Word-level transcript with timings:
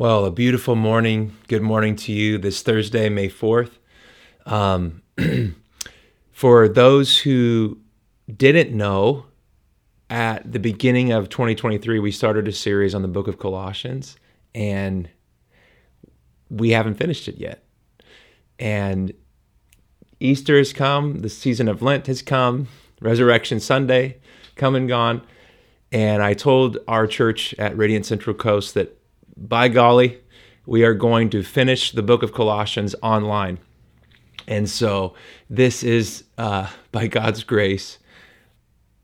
Well, 0.00 0.24
a 0.24 0.30
beautiful 0.30 0.76
morning. 0.76 1.36
Good 1.48 1.60
morning 1.60 1.94
to 1.96 2.12
you 2.12 2.38
this 2.38 2.62
Thursday, 2.62 3.10
May 3.10 3.28
4th. 3.28 3.72
Um, 4.46 5.02
for 6.32 6.68
those 6.68 7.18
who 7.18 7.76
didn't 8.34 8.74
know, 8.74 9.26
at 10.08 10.50
the 10.50 10.58
beginning 10.58 11.12
of 11.12 11.28
2023, 11.28 11.98
we 11.98 12.10
started 12.12 12.48
a 12.48 12.52
series 12.52 12.94
on 12.94 13.02
the 13.02 13.08
book 13.08 13.28
of 13.28 13.38
Colossians, 13.38 14.16
and 14.54 15.06
we 16.48 16.70
haven't 16.70 16.94
finished 16.94 17.28
it 17.28 17.36
yet. 17.36 17.62
And 18.58 19.12
Easter 20.18 20.56
has 20.56 20.72
come, 20.72 21.18
the 21.18 21.28
season 21.28 21.68
of 21.68 21.82
Lent 21.82 22.06
has 22.06 22.22
come, 22.22 22.68
Resurrection 23.02 23.60
Sunday 23.60 24.16
come 24.56 24.74
and 24.74 24.88
gone. 24.88 25.20
And 25.92 26.22
I 26.22 26.32
told 26.32 26.78
our 26.88 27.06
church 27.06 27.54
at 27.58 27.76
Radiant 27.76 28.06
Central 28.06 28.34
Coast 28.34 28.72
that 28.72 28.96
by 29.36 29.68
golly, 29.68 30.20
we 30.66 30.84
are 30.84 30.94
going 30.94 31.30
to 31.30 31.42
finish 31.42 31.92
the 31.92 32.02
book 32.02 32.22
of 32.22 32.32
Colossians 32.32 32.94
online. 33.02 33.58
And 34.46 34.68
so 34.68 35.14
this 35.48 35.82
is, 35.82 36.24
uh, 36.38 36.68
by 36.92 37.06
God's 37.06 37.44
grace, 37.44 37.98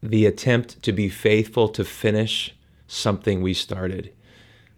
the 0.03 0.27
attempt 0.27 0.83
to 0.83 0.93
be 0.93 1.09
faithful 1.09 1.69
to 1.71 1.85
finish 1.85 2.55
something 2.87 3.43
we 3.43 3.55
started. 3.55 4.13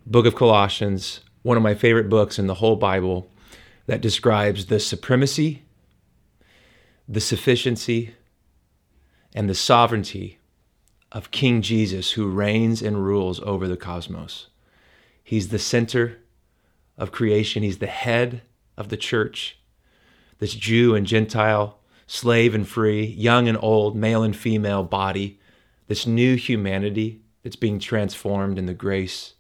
Book 0.06 0.26
of 0.26 0.34
Colossians, 0.34 1.20
one 1.42 1.56
of 1.56 1.62
my 1.62 1.74
favorite 1.74 2.08
books 2.08 2.38
in 2.38 2.46
the 2.46 2.54
whole 2.54 2.76
Bible 2.76 3.30
that 3.86 4.00
describes 4.00 4.66
the 4.66 4.80
supremacy, 4.80 5.62
the 7.08 7.20
sufficiency, 7.20 8.14
and 9.34 9.48
the 9.48 9.54
sovereignty 9.54 10.38
of 11.12 11.30
King 11.30 11.62
Jesus 11.62 12.12
who 12.12 12.28
reigns 12.28 12.82
and 12.82 13.04
rules 13.04 13.40
over 13.40 13.66
the 13.66 13.76
cosmos. 13.76 14.48
He's 15.28 15.48
the 15.48 15.58
center 15.58 16.20
of 16.96 17.12
creation, 17.12 17.62
He's 17.62 17.80
the 17.80 17.86
head 17.86 18.40
of 18.78 18.88
the 18.88 18.96
church. 18.96 19.58
This 20.38 20.54
Jew 20.54 20.94
and 20.94 21.06
Gentile, 21.06 21.80
slave 22.06 22.54
and 22.54 22.66
free, 22.66 23.04
young 23.04 23.46
and 23.46 23.58
old, 23.60 23.94
male 23.94 24.22
and 24.22 24.34
female 24.34 24.84
body, 24.84 25.38
this 25.86 26.06
new 26.06 26.36
humanity 26.36 27.20
that's 27.42 27.56
being 27.56 27.78
transformed 27.78 28.56
in 28.56 28.64
the 28.64 28.72
grace 28.72 29.34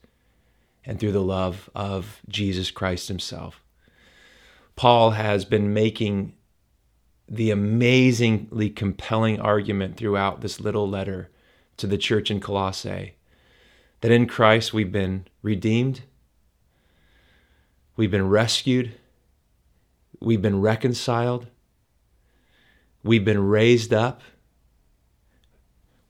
and 0.84 1.00
through 1.00 1.12
the 1.12 1.22
love 1.22 1.70
of 1.74 2.20
Jesus 2.28 2.70
Christ 2.70 3.08
Himself. 3.08 3.62
Paul 4.76 5.12
has 5.12 5.46
been 5.46 5.72
making 5.72 6.34
the 7.26 7.50
amazingly 7.50 8.68
compelling 8.68 9.40
argument 9.40 9.96
throughout 9.96 10.42
this 10.42 10.60
little 10.60 10.86
letter 10.86 11.30
to 11.78 11.86
the 11.86 11.96
church 11.96 12.30
in 12.30 12.40
Colossae 12.40 13.14
that 14.00 14.10
in 14.10 14.26
Christ 14.26 14.72
we've 14.72 14.92
been 14.92 15.26
redeemed, 15.42 16.02
we've 17.96 18.10
been 18.10 18.28
rescued, 18.28 18.94
we've 20.20 20.42
been 20.42 20.60
reconciled, 20.60 21.48
we've 23.02 23.24
been 23.24 23.48
raised 23.48 23.92
up, 23.92 24.22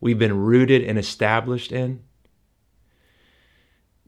we've 0.00 0.18
been 0.18 0.36
rooted 0.36 0.82
and 0.82 0.98
established 0.98 1.72
in. 1.72 2.02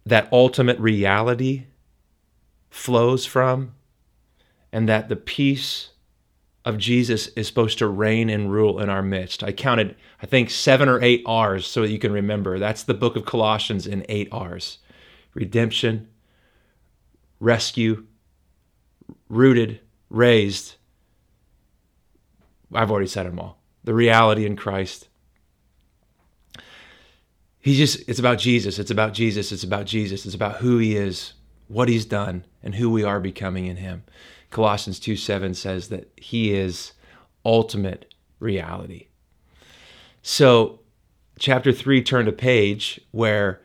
That 0.05 0.29
ultimate 0.33 0.79
reality 0.79 1.67
flows 2.71 3.27
from, 3.27 3.75
and 4.73 4.89
that 4.89 5.09
the 5.09 5.17
peace 5.17 5.90
of 6.71 6.79
Jesus 6.79 7.27
is 7.29 7.47
supposed 7.47 7.79
to 7.79 7.87
reign 7.87 8.31
and 8.31 8.51
rule 8.51 8.81
in 8.81 8.89
our 8.89 9.03
midst. 9.03 9.45
I 9.45 9.53
counted, 9.53 9.95
I 10.23 10.27
think, 10.27 10.49
seven 10.49 10.89
or 10.89 11.03
eight 11.03 11.23
R's 11.27 11.67
so 11.67 11.83
that 11.83 11.91
you 11.91 11.99
can 11.99 12.13
remember. 12.13 12.59
That's 12.59 12.85
the 12.85 12.95
book 12.95 13.17
of 13.17 13.27
Colossians 13.27 13.87
in 13.87 14.07
eight 14.09 14.29
R's 14.33 14.79
redemption, 15.35 16.09
rescue, 17.39 18.07
rooted, 19.29 19.81
raised. 20.09 20.77
I've 22.73 22.91
already 22.91 23.07
said 23.07 23.27
them 23.27 23.39
all. 23.39 23.61
The 23.85 23.95
reality 23.95 24.47
in 24.47 24.57
Christ. 24.57 25.09
He 27.61 27.77
just, 27.77 28.09
it's 28.09 28.19
about 28.19 28.39
Jesus. 28.39 28.79
It's 28.79 28.91
about 28.91 29.13
Jesus. 29.13 29.53
It's 29.53 29.65
about 29.65 29.87
Jesus. 29.87 30.25
It's 30.25 30.35
about 30.35 30.57
who 30.57 30.79
he 30.79 30.97
is, 30.97 31.35
what 31.69 31.89
he's 31.89 32.07
done, 32.07 32.45
and 32.63 32.75
who 32.75 32.91
we 32.91 33.05
are 33.05 33.21
becoming 33.21 33.67
in 33.67 33.77
him. 33.77 34.05
Colossians 34.51 34.99
2 34.99 35.17
7 35.17 35.55
says 35.55 35.89
that 35.89 36.11
he 36.17 36.53
is 36.53 36.93
ultimate 37.45 38.13
reality. 38.39 39.07
So, 40.23 40.81
chapter 41.39 41.73
3 41.73 42.03
turned 42.03 42.29
a 42.29 42.33
page 42.33 43.01
where 43.13 43.61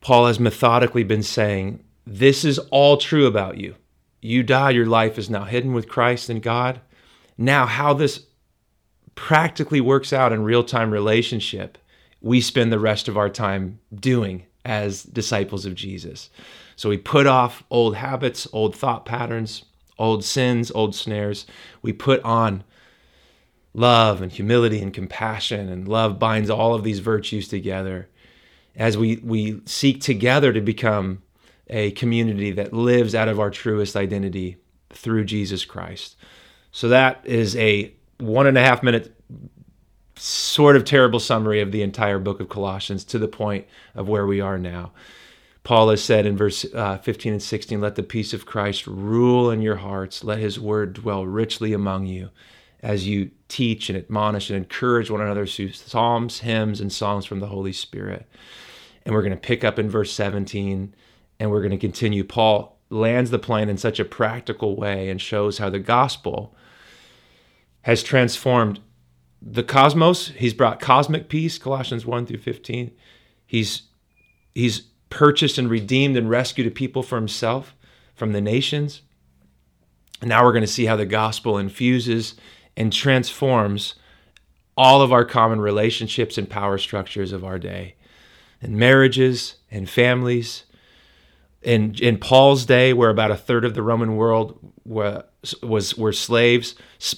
Paul 0.00 0.26
has 0.26 0.40
methodically 0.40 1.04
been 1.04 1.22
saying, 1.22 1.82
This 2.06 2.44
is 2.44 2.58
all 2.70 2.96
true 2.96 3.26
about 3.26 3.58
you. 3.58 3.76
You 4.20 4.42
died, 4.42 4.76
your 4.76 4.86
life 4.86 5.18
is 5.18 5.30
now 5.30 5.44
hidden 5.44 5.72
with 5.72 5.88
Christ 5.88 6.28
and 6.28 6.42
God. 6.42 6.80
Now, 7.38 7.66
how 7.66 7.94
this 7.94 8.26
practically 9.14 9.80
works 9.80 10.12
out 10.12 10.32
in 10.32 10.42
real 10.42 10.64
time 10.64 10.90
relationship, 10.90 11.78
we 12.20 12.40
spend 12.40 12.72
the 12.72 12.78
rest 12.78 13.08
of 13.08 13.16
our 13.16 13.28
time 13.28 13.80
doing 13.94 14.44
as 14.64 15.02
disciples 15.02 15.66
of 15.66 15.74
Jesus. 15.74 16.30
So 16.82 16.88
we 16.88 16.98
put 16.98 17.28
off 17.28 17.62
old 17.70 17.94
habits, 17.94 18.48
old 18.52 18.74
thought 18.74 19.06
patterns, 19.06 19.64
old 20.00 20.24
sins, 20.24 20.68
old 20.72 20.96
snares. 20.96 21.46
We 21.80 21.92
put 21.92 22.20
on 22.24 22.64
love 23.72 24.20
and 24.20 24.32
humility 24.32 24.82
and 24.82 24.92
compassion, 24.92 25.68
and 25.68 25.86
love 25.86 26.18
binds 26.18 26.50
all 26.50 26.74
of 26.74 26.82
these 26.82 26.98
virtues 26.98 27.46
together 27.46 28.08
as 28.74 28.98
we, 28.98 29.18
we 29.18 29.60
seek 29.64 30.00
together 30.00 30.52
to 30.52 30.60
become 30.60 31.22
a 31.68 31.92
community 31.92 32.50
that 32.50 32.72
lives 32.72 33.14
out 33.14 33.28
of 33.28 33.38
our 33.38 33.50
truest 33.50 33.94
identity 33.94 34.56
through 34.90 35.24
Jesus 35.24 35.64
Christ. 35.64 36.16
So 36.72 36.88
that 36.88 37.24
is 37.24 37.54
a 37.54 37.94
one 38.18 38.48
and 38.48 38.58
a 38.58 38.60
half 38.60 38.82
minute 38.82 39.14
sort 40.16 40.74
of 40.74 40.84
terrible 40.84 41.20
summary 41.20 41.60
of 41.60 41.70
the 41.70 41.82
entire 41.82 42.18
book 42.18 42.40
of 42.40 42.48
Colossians 42.48 43.04
to 43.04 43.20
the 43.20 43.28
point 43.28 43.68
of 43.94 44.08
where 44.08 44.26
we 44.26 44.40
are 44.40 44.58
now. 44.58 44.90
Paul 45.64 45.90
has 45.90 46.02
said 46.02 46.26
in 46.26 46.36
verse 46.36 46.66
uh, 46.74 46.98
15 46.98 47.34
and 47.34 47.42
16, 47.42 47.80
Let 47.80 47.94
the 47.94 48.02
peace 48.02 48.32
of 48.32 48.46
Christ 48.46 48.86
rule 48.86 49.50
in 49.50 49.62
your 49.62 49.76
hearts. 49.76 50.24
Let 50.24 50.38
his 50.38 50.58
word 50.58 50.94
dwell 50.94 51.24
richly 51.24 51.72
among 51.72 52.06
you 52.06 52.30
as 52.82 53.06
you 53.06 53.30
teach 53.46 53.88
and 53.88 53.96
admonish 53.96 54.50
and 54.50 54.56
encourage 54.56 55.08
one 55.08 55.20
another 55.20 55.46
through 55.46 55.72
psalms, 55.72 56.40
hymns, 56.40 56.80
and 56.80 56.92
songs 56.92 57.24
from 57.24 57.38
the 57.38 57.46
Holy 57.46 57.72
Spirit. 57.72 58.26
And 59.04 59.14
we're 59.14 59.22
going 59.22 59.30
to 59.30 59.36
pick 59.36 59.62
up 59.62 59.78
in 59.78 59.88
verse 59.88 60.12
17 60.12 60.94
and 61.38 61.50
we're 61.50 61.60
going 61.60 61.70
to 61.70 61.78
continue. 61.78 62.24
Paul 62.24 62.78
lands 62.90 63.30
the 63.30 63.38
plane 63.38 63.68
in 63.68 63.76
such 63.76 64.00
a 64.00 64.04
practical 64.04 64.76
way 64.76 65.08
and 65.08 65.20
shows 65.20 65.58
how 65.58 65.70
the 65.70 65.78
gospel 65.78 66.54
has 67.82 68.02
transformed 68.02 68.80
the 69.40 69.62
cosmos. 69.62 70.28
He's 70.28 70.54
brought 70.54 70.80
cosmic 70.80 71.28
peace, 71.28 71.58
Colossians 71.58 72.06
1 72.06 72.26
through 72.26 72.38
15. 72.38 72.92
He's 73.46 73.82
he's 74.54 74.88
purchased 75.12 75.58
and 75.58 75.68
redeemed 75.68 76.16
and 76.16 76.30
rescued 76.30 76.66
a 76.66 76.70
people 76.70 77.02
for 77.02 77.16
himself 77.16 77.76
from 78.14 78.32
the 78.32 78.40
nations. 78.40 79.02
And 80.22 80.30
now 80.30 80.42
we're 80.42 80.52
going 80.52 80.62
to 80.62 80.66
see 80.66 80.86
how 80.86 80.96
the 80.96 81.04
gospel 81.04 81.58
infuses 81.58 82.34
and 82.78 82.90
transforms 82.90 83.94
all 84.74 85.02
of 85.02 85.12
our 85.12 85.26
common 85.26 85.60
relationships 85.60 86.38
and 86.38 86.48
power 86.48 86.78
structures 86.78 87.30
of 87.30 87.44
our 87.44 87.58
day, 87.58 87.94
and 88.62 88.78
marriages 88.78 89.56
and 89.70 89.90
families. 89.90 90.64
In, 91.62 91.94
in 92.00 92.18
Paul's 92.18 92.66
day, 92.66 92.92
where 92.92 93.10
about 93.10 93.30
a 93.30 93.36
third 93.36 93.64
of 93.64 93.74
the 93.74 93.82
Roman 93.82 94.16
world 94.16 94.58
were, 94.84 95.24
was 95.62 95.96
were 95.96 96.12
slaves, 96.12 96.74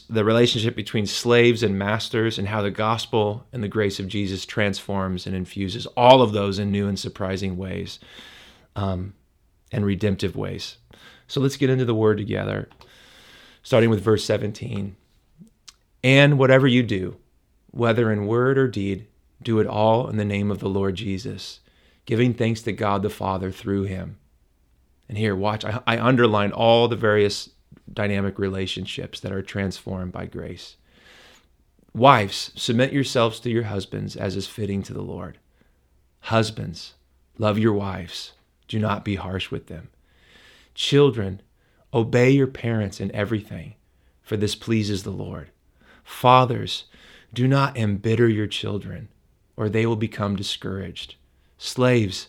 the 0.08 0.24
relationship 0.24 0.76
between 0.76 1.06
slaves 1.06 1.62
and 1.62 1.78
masters, 1.78 2.38
and 2.38 2.48
how 2.48 2.60
the 2.60 2.70
gospel 2.70 3.46
and 3.52 3.62
the 3.62 3.68
grace 3.68 3.98
of 3.98 4.08
Jesus 4.08 4.44
transforms 4.44 5.26
and 5.26 5.34
infuses 5.34 5.86
all 5.96 6.20
of 6.20 6.32
those 6.32 6.58
in 6.58 6.70
new 6.70 6.88
and 6.88 6.98
surprising 6.98 7.56
ways, 7.56 7.98
um, 8.76 9.14
and 9.72 9.86
redemptive 9.86 10.36
ways. 10.36 10.76
So 11.26 11.40
let's 11.40 11.56
get 11.56 11.70
into 11.70 11.86
the 11.86 11.94
word 11.94 12.18
together, 12.18 12.68
starting 13.62 13.88
with 13.88 14.02
verse 14.02 14.24
17. 14.24 14.96
And 16.02 16.38
whatever 16.38 16.66
you 16.66 16.82
do, 16.82 17.16
whether 17.70 18.12
in 18.12 18.26
word 18.26 18.58
or 18.58 18.68
deed, 18.68 19.06
do 19.42 19.58
it 19.58 19.66
all 19.66 20.08
in 20.08 20.16
the 20.16 20.24
name 20.24 20.50
of 20.50 20.58
the 20.58 20.68
Lord 20.68 20.96
Jesus, 20.96 21.60
giving 22.04 22.34
thanks 22.34 22.62
to 22.62 22.72
God 22.72 23.02
the 23.02 23.10
Father 23.10 23.50
through 23.50 23.84
him. 23.84 24.18
And 25.08 25.18
here, 25.18 25.36
watch, 25.36 25.64
I, 25.64 25.80
I 25.86 25.98
underline 25.98 26.52
all 26.52 26.88
the 26.88 26.96
various 26.96 27.50
dynamic 27.92 28.38
relationships 28.38 29.20
that 29.20 29.32
are 29.32 29.42
transformed 29.42 30.12
by 30.12 30.26
grace. 30.26 30.76
Wives, 31.94 32.50
submit 32.56 32.92
yourselves 32.92 33.38
to 33.40 33.50
your 33.50 33.64
husbands 33.64 34.16
as 34.16 34.34
is 34.34 34.46
fitting 34.46 34.82
to 34.82 34.92
the 34.92 35.02
Lord. 35.02 35.38
Husbands, 36.20 36.94
love 37.38 37.58
your 37.58 37.74
wives. 37.74 38.32
Do 38.66 38.78
not 38.78 39.04
be 39.04 39.16
harsh 39.16 39.50
with 39.50 39.66
them. 39.66 39.90
Children, 40.74 41.42
obey 41.92 42.30
your 42.30 42.46
parents 42.46 42.98
in 42.98 43.14
everything, 43.14 43.74
for 44.22 44.36
this 44.36 44.54
pleases 44.54 45.02
the 45.02 45.10
Lord. 45.10 45.50
Fathers, 46.02 46.84
do 47.32 47.46
not 47.46 47.76
embitter 47.76 48.28
your 48.28 48.46
children, 48.46 49.08
or 49.56 49.68
they 49.68 49.86
will 49.86 49.96
become 49.96 50.34
discouraged. 50.34 51.14
Slaves, 51.58 52.28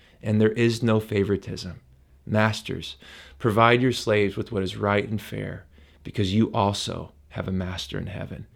and 0.23 0.39
there 0.39 0.51
is 0.51 0.83
no 0.83 0.99
favoritism. 0.99 1.81
Masters, 2.25 2.97
provide 3.39 3.81
your 3.81 3.91
slaves 3.91 4.37
with 4.37 4.51
what 4.51 4.63
is 4.63 4.77
right 4.77 5.07
and 5.07 5.21
fair, 5.21 5.65
because 6.03 6.33
you 6.33 6.51
also 6.53 7.11
have 7.29 7.47
a 7.47 7.51
master 7.51 7.97
in 7.97 8.07
heaven. 8.07 8.47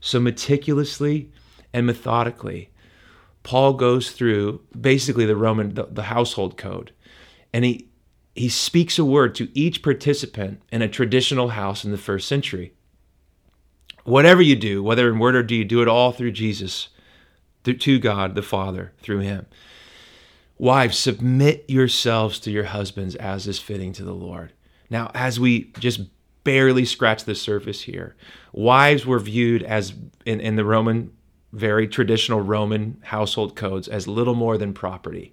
So, 0.00 0.20
meticulously 0.20 1.30
and 1.72 1.86
methodically, 1.86 2.70
Paul 3.42 3.74
goes 3.74 4.10
through 4.10 4.62
basically 4.78 5.26
the 5.26 5.36
Roman, 5.36 5.74
the, 5.74 5.84
the 5.84 6.04
household 6.04 6.56
code, 6.56 6.92
and 7.52 7.64
he, 7.64 7.88
he 8.34 8.48
speaks 8.48 8.98
a 8.98 9.04
word 9.04 9.34
to 9.36 9.48
each 9.58 9.82
participant 9.82 10.62
in 10.70 10.82
a 10.82 10.88
traditional 10.88 11.50
house 11.50 11.84
in 11.84 11.90
the 11.90 11.98
first 11.98 12.28
century. 12.28 12.72
Whatever 14.04 14.42
you 14.42 14.56
do, 14.56 14.82
whether 14.82 15.08
in 15.08 15.18
word 15.18 15.34
or 15.34 15.42
deed, 15.42 15.68
do 15.68 15.82
it 15.82 15.88
all 15.88 16.12
through 16.12 16.32
Jesus, 16.32 16.88
through, 17.64 17.78
to 17.78 17.98
God 17.98 18.34
the 18.34 18.42
Father, 18.42 18.92
through 19.00 19.20
him. 19.20 19.46
Wives, 20.58 20.98
submit 20.98 21.64
yourselves 21.68 22.40
to 22.40 22.50
your 22.50 22.64
husbands 22.64 23.14
as 23.14 23.46
is 23.46 23.60
fitting 23.60 23.92
to 23.92 24.02
the 24.02 24.14
Lord. 24.14 24.52
Now, 24.90 25.10
as 25.14 25.38
we 25.38 25.72
just 25.78 26.00
barely 26.42 26.84
scratch 26.84 27.24
the 27.24 27.36
surface 27.36 27.82
here, 27.82 28.16
wives 28.52 29.06
were 29.06 29.20
viewed 29.20 29.62
as 29.62 29.94
in, 30.26 30.40
in 30.40 30.56
the 30.56 30.64
Roman, 30.64 31.12
very 31.52 31.86
traditional 31.86 32.40
Roman 32.40 33.00
household 33.04 33.54
codes 33.54 33.86
as 33.86 34.08
little 34.08 34.34
more 34.34 34.58
than 34.58 34.74
property. 34.74 35.32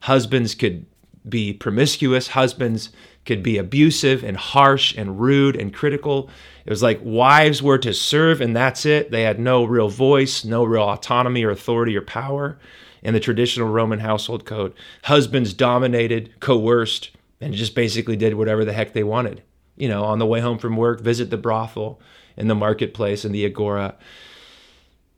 Husbands 0.00 0.56
could 0.56 0.86
be 1.28 1.52
promiscuous, 1.52 2.28
husbands 2.28 2.90
could 3.24 3.42
be 3.44 3.58
abusive 3.58 4.24
and 4.24 4.36
harsh 4.36 4.96
and 4.96 5.20
rude 5.20 5.54
and 5.56 5.72
critical. 5.72 6.28
It 6.64 6.70
was 6.70 6.82
like 6.82 7.00
wives 7.02 7.62
were 7.62 7.78
to 7.78 7.94
serve 7.94 8.40
and 8.40 8.54
that's 8.54 8.84
it. 8.84 9.12
They 9.12 9.22
had 9.22 9.38
no 9.38 9.64
real 9.64 9.88
voice, 9.88 10.44
no 10.44 10.64
real 10.64 10.82
autonomy 10.88 11.44
or 11.44 11.50
authority 11.50 11.96
or 11.96 12.02
power 12.02 12.58
in 13.06 13.14
the 13.14 13.20
traditional 13.20 13.68
Roman 13.68 14.00
household 14.00 14.44
code. 14.44 14.74
Husbands 15.04 15.54
dominated, 15.54 16.40
coerced, 16.40 17.12
and 17.40 17.54
just 17.54 17.72
basically 17.72 18.16
did 18.16 18.34
whatever 18.34 18.64
the 18.64 18.72
heck 18.72 18.94
they 18.94 19.04
wanted. 19.04 19.44
You 19.76 19.88
know, 19.88 20.02
on 20.02 20.18
the 20.18 20.26
way 20.26 20.40
home 20.40 20.58
from 20.58 20.76
work, 20.76 21.00
visit 21.00 21.30
the 21.30 21.36
brothel 21.36 22.00
in 22.36 22.48
the 22.48 22.56
marketplace 22.56 23.24
and 23.24 23.32
the 23.32 23.46
agora. 23.46 23.94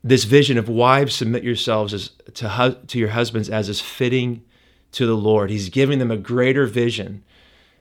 This 0.05 0.25
vision 0.25 0.59
of 0.59 0.69
wives 0.69 1.15
submit 1.15 1.43
yourselves 1.43 1.95
as, 1.95 2.11
to, 2.35 2.79
to 2.89 2.99
your 2.99 3.09
husbands 3.09 3.49
as 3.49 3.71
is 3.71 3.81
fitting 3.81 4.45
to 4.93 5.07
the 5.07 5.17
Lord. 5.17 5.49
He's 5.49 5.71
giving 5.71 5.99
them 5.99 6.11
a 6.11 6.19
greater 6.19 6.67
vision 6.67 7.25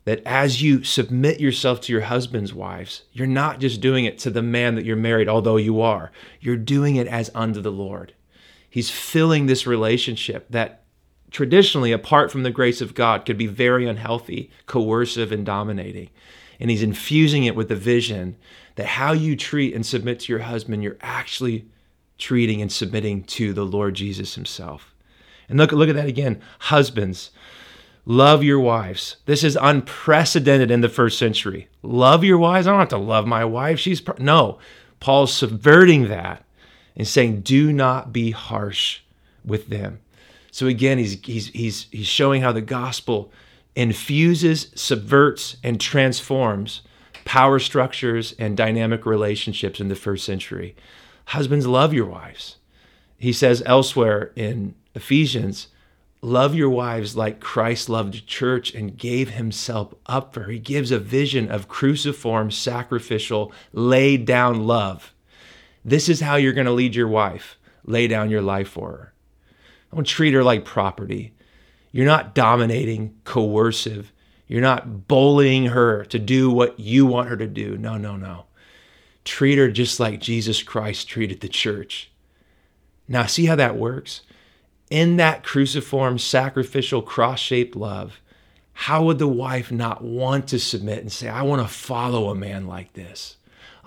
that 0.06 0.22
as 0.26 0.62
you 0.62 0.86
submit 0.86 1.42
yourself 1.42 1.82
to 1.82 1.92
your 1.92 2.04
husband's 2.04 2.54
wives, 2.54 3.04
you're 3.12 3.28
not 3.28 3.60
just 3.60 3.82
doing 3.82 4.06
it 4.06 4.18
to 4.20 4.30
the 4.30 4.42
man 4.42 4.76
that 4.76 4.86
you're 4.86 4.96
married, 4.96 5.28
although 5.28 5.58
you 5.58 5.82
are. 5.82 6.14
You're 6.40 6.56
doing 6.56 6.96
it 6.96 7.08
as 7.08 7.30
unto 7.36 7.60
the 7.60 7.74
Lord. 7.74 8.14
He's 8.78 8.92
filling 8.92 9.48
this 9.48 9.66
relationship 9.66 10.46
that 10.52 10.84
traditionally, 11.32 11.92
apart 11.92 12.32
from 12.32 12.44
the 12.44 12.52
grace 12.52 12.80
of 12.80 12.94
God, 12.94 13.26
could 13.26 13.36
be 13.36 13.48
very 13.48 13.88
unhealthy, 13.88 14.52
coercive, 14.68 15.32
and 15.32 15.44
dominating. 15.44 16.12
And 16.60 16.70
he's 16.70 16.84
infusing 16.84 17.46
it 17.46 17.56
with 17.56 17.70
the 17.70 17.76
vision 17.76 18.36
that 18.76 18.86
how 18.86 19.14
you 19.14 19.36
treat 19.36 19.74
and 19.74 19.84
submit 19.84 20.20
to 20.20 20.32
your 20.32 20.44
husband, 20.44 20.84
you're 20.84 21.00
actually 21.02 21.66
treating 22.20 22.62
and 22.62 22.72
submitting 22.72 23.24
to 23.24 23.52
the 23.52 23.66
Lord 23.66 23.96
Jesus 23.96 24.36
himself. 24.36 24.94
And 25.50 25.58
look, 25.58 25.72
look 25.72 25.90
at 25.90 25.96
that 25.96 26.06
again. 26.06 26.40
Husbands, 26.60 27.32
love 28.06 28.44
your 28.44 28.60
wives. 28.60 29.16
This 29.26 29.44
is 29.44 29.58
unprecedented 29.60 30.70
in 30.70 30.82
the 30.82 30.88
first 30.88 31.18
century. 31.18 31.68
Love 31.82 32.24
your 32.24 32.38
wives. 32.38 32.68
I 32.68 32.70
don't 32.70 32.80
have 32.80 32.90
to 32.90 32.98
love 33.00 33.26
my 33.26 33.44
wife. 33.44 33.80
She's 33.80 34.04
no. 34.20 34.60
Paul's 35.00 35.34
subverting 35.34 36.10
that 36.10 36.44
and 36.98 37.08
saying, 37.08 37.42
do 37.42 37.72
not 37.72 38.12
be 38.12 38.32
harsh 38.32 39.02
with 39.46 39.68
them. 39.68 40.00
So 40.52 40.66
again, 40.66 40.98
he's, 40.98 41.22
he's, 41.24 41.48
he's, 41.50 41.88
he's 41.92 42.08
showing 42.08 42.42
how 42.42 42.52
the 42.52 42.62
gospel 42.62 43.32
infuses, 43.76 44.72
subverts, 44.76 45.58
and 45.64 45.80
transforms 45.80 46.82
power 47.24 47.60
structures 47.60 48.34
and 48.40 48.58
dynamic 48.58 49.06
relationships 49.06 49.80
in 49.80 49.90
the 49.90 49.96
first 49.96 50.26
century. 50.26 50.76
Husbands, 51.26 51.68
love 51.68 51.94
your 51.94 52.06
wives. 52.06 52.58
He 53.18 53.34
says 53.34 53.62
elsewhere 53.66 54.32
in 54.36 54.74
Ephesians, 54.96 55.68
love 56.22 56.56
your 56.56 56.70
wives 56.70 57.16
like 57.16 57.40
Christ 57.40 57.90
loved 57.90 58.14
the 58.14 58.22
church 58.22 58.74
and 58.74 58.98
gave 58.98 59.32
himself 59.32 59.94
up 60.06 60.34
for. 60.34 60.46
He 60.46 60.58
gives 60.58 60.90
a 60.90 61.00
vision 61.00 61.52
of 61.52 61.68
cruciform, 61.68 62.50
sacrificial, 62.50 63.52
laid 63.74 64.26
down 64.26 64.66
love 64.66 65.14
this 65.88 66.10
is 66.10 66.20
how 66.20 66.36
you're 66.36 66.54
going 66.54 66.68
to 66.68 66.74
lead 66.74 66.96
your 66.96 67.08
wife. 67.08 67.58
Lay 67.86 68.08
down 68.08 68.30
your 68.30 68.42
life 68.42 68.68
for 68.68 68.92
her. 68.92 69.14
Don't 69.94 70.06
treat 70.06 70.34
her 70.34 70.44
like 70.44 70.66
property. 70.66 71.34
You're 71.94 72.06
not 72.06 72.36
dominating, 72.36 73.16
coercive. 73.24 74.12
You're 74.48 74.62
not 74.62 75.08
bullying 75.08 75.68
her 75.68 76.04
to 76.06 76.20
do 76.20 76.52
what 76.52 76.78
you 76.78 77.06
want 77.06 77.30
her 77.30 77.38
to 77.38 77.48
do. 77.48 77.78
No, 77.78 77.98
no, 77.98 78.18
no. 78.18 78.44
Treat 79.24 79.58
her 79.58 79.72
just 79.72 79.98
like 79.98 80.20
Jesus 80.20 80.62
Christ 80.62 81.08
treated 81.08 81.40
the 81.40 81.48
church. 81.48 82.12
Now, 83.08 83.26
see 83.26 83.46
how 83.46 83.56
that 83.56 83.78
works? 83.78 84.22
In 84.90 85.16
that 85.18 85.44
cruciform, 85.44 86.20
sacrificial, 86.20 87.02
cross 87.02 87.40
shaped 87.40 87.78
love, 87.78 88.20
how 88.74 89.06
would 89.06 89.20
the 89.20 89.28
wife 89.28 89.72
not 89.72 90.04
want 90.04 90.50
to 90.50 90.60
submit 90.60 91.00
and 91.00 91.12
say, 91.12 91.30
I 91.30 91.44
want 91.44 91.62
to 91.62 91.68
follow 91.68 92.30
a 92.30 92.36
man 92.36 92.68
like 92.68 92.92
this? 92.92 93.38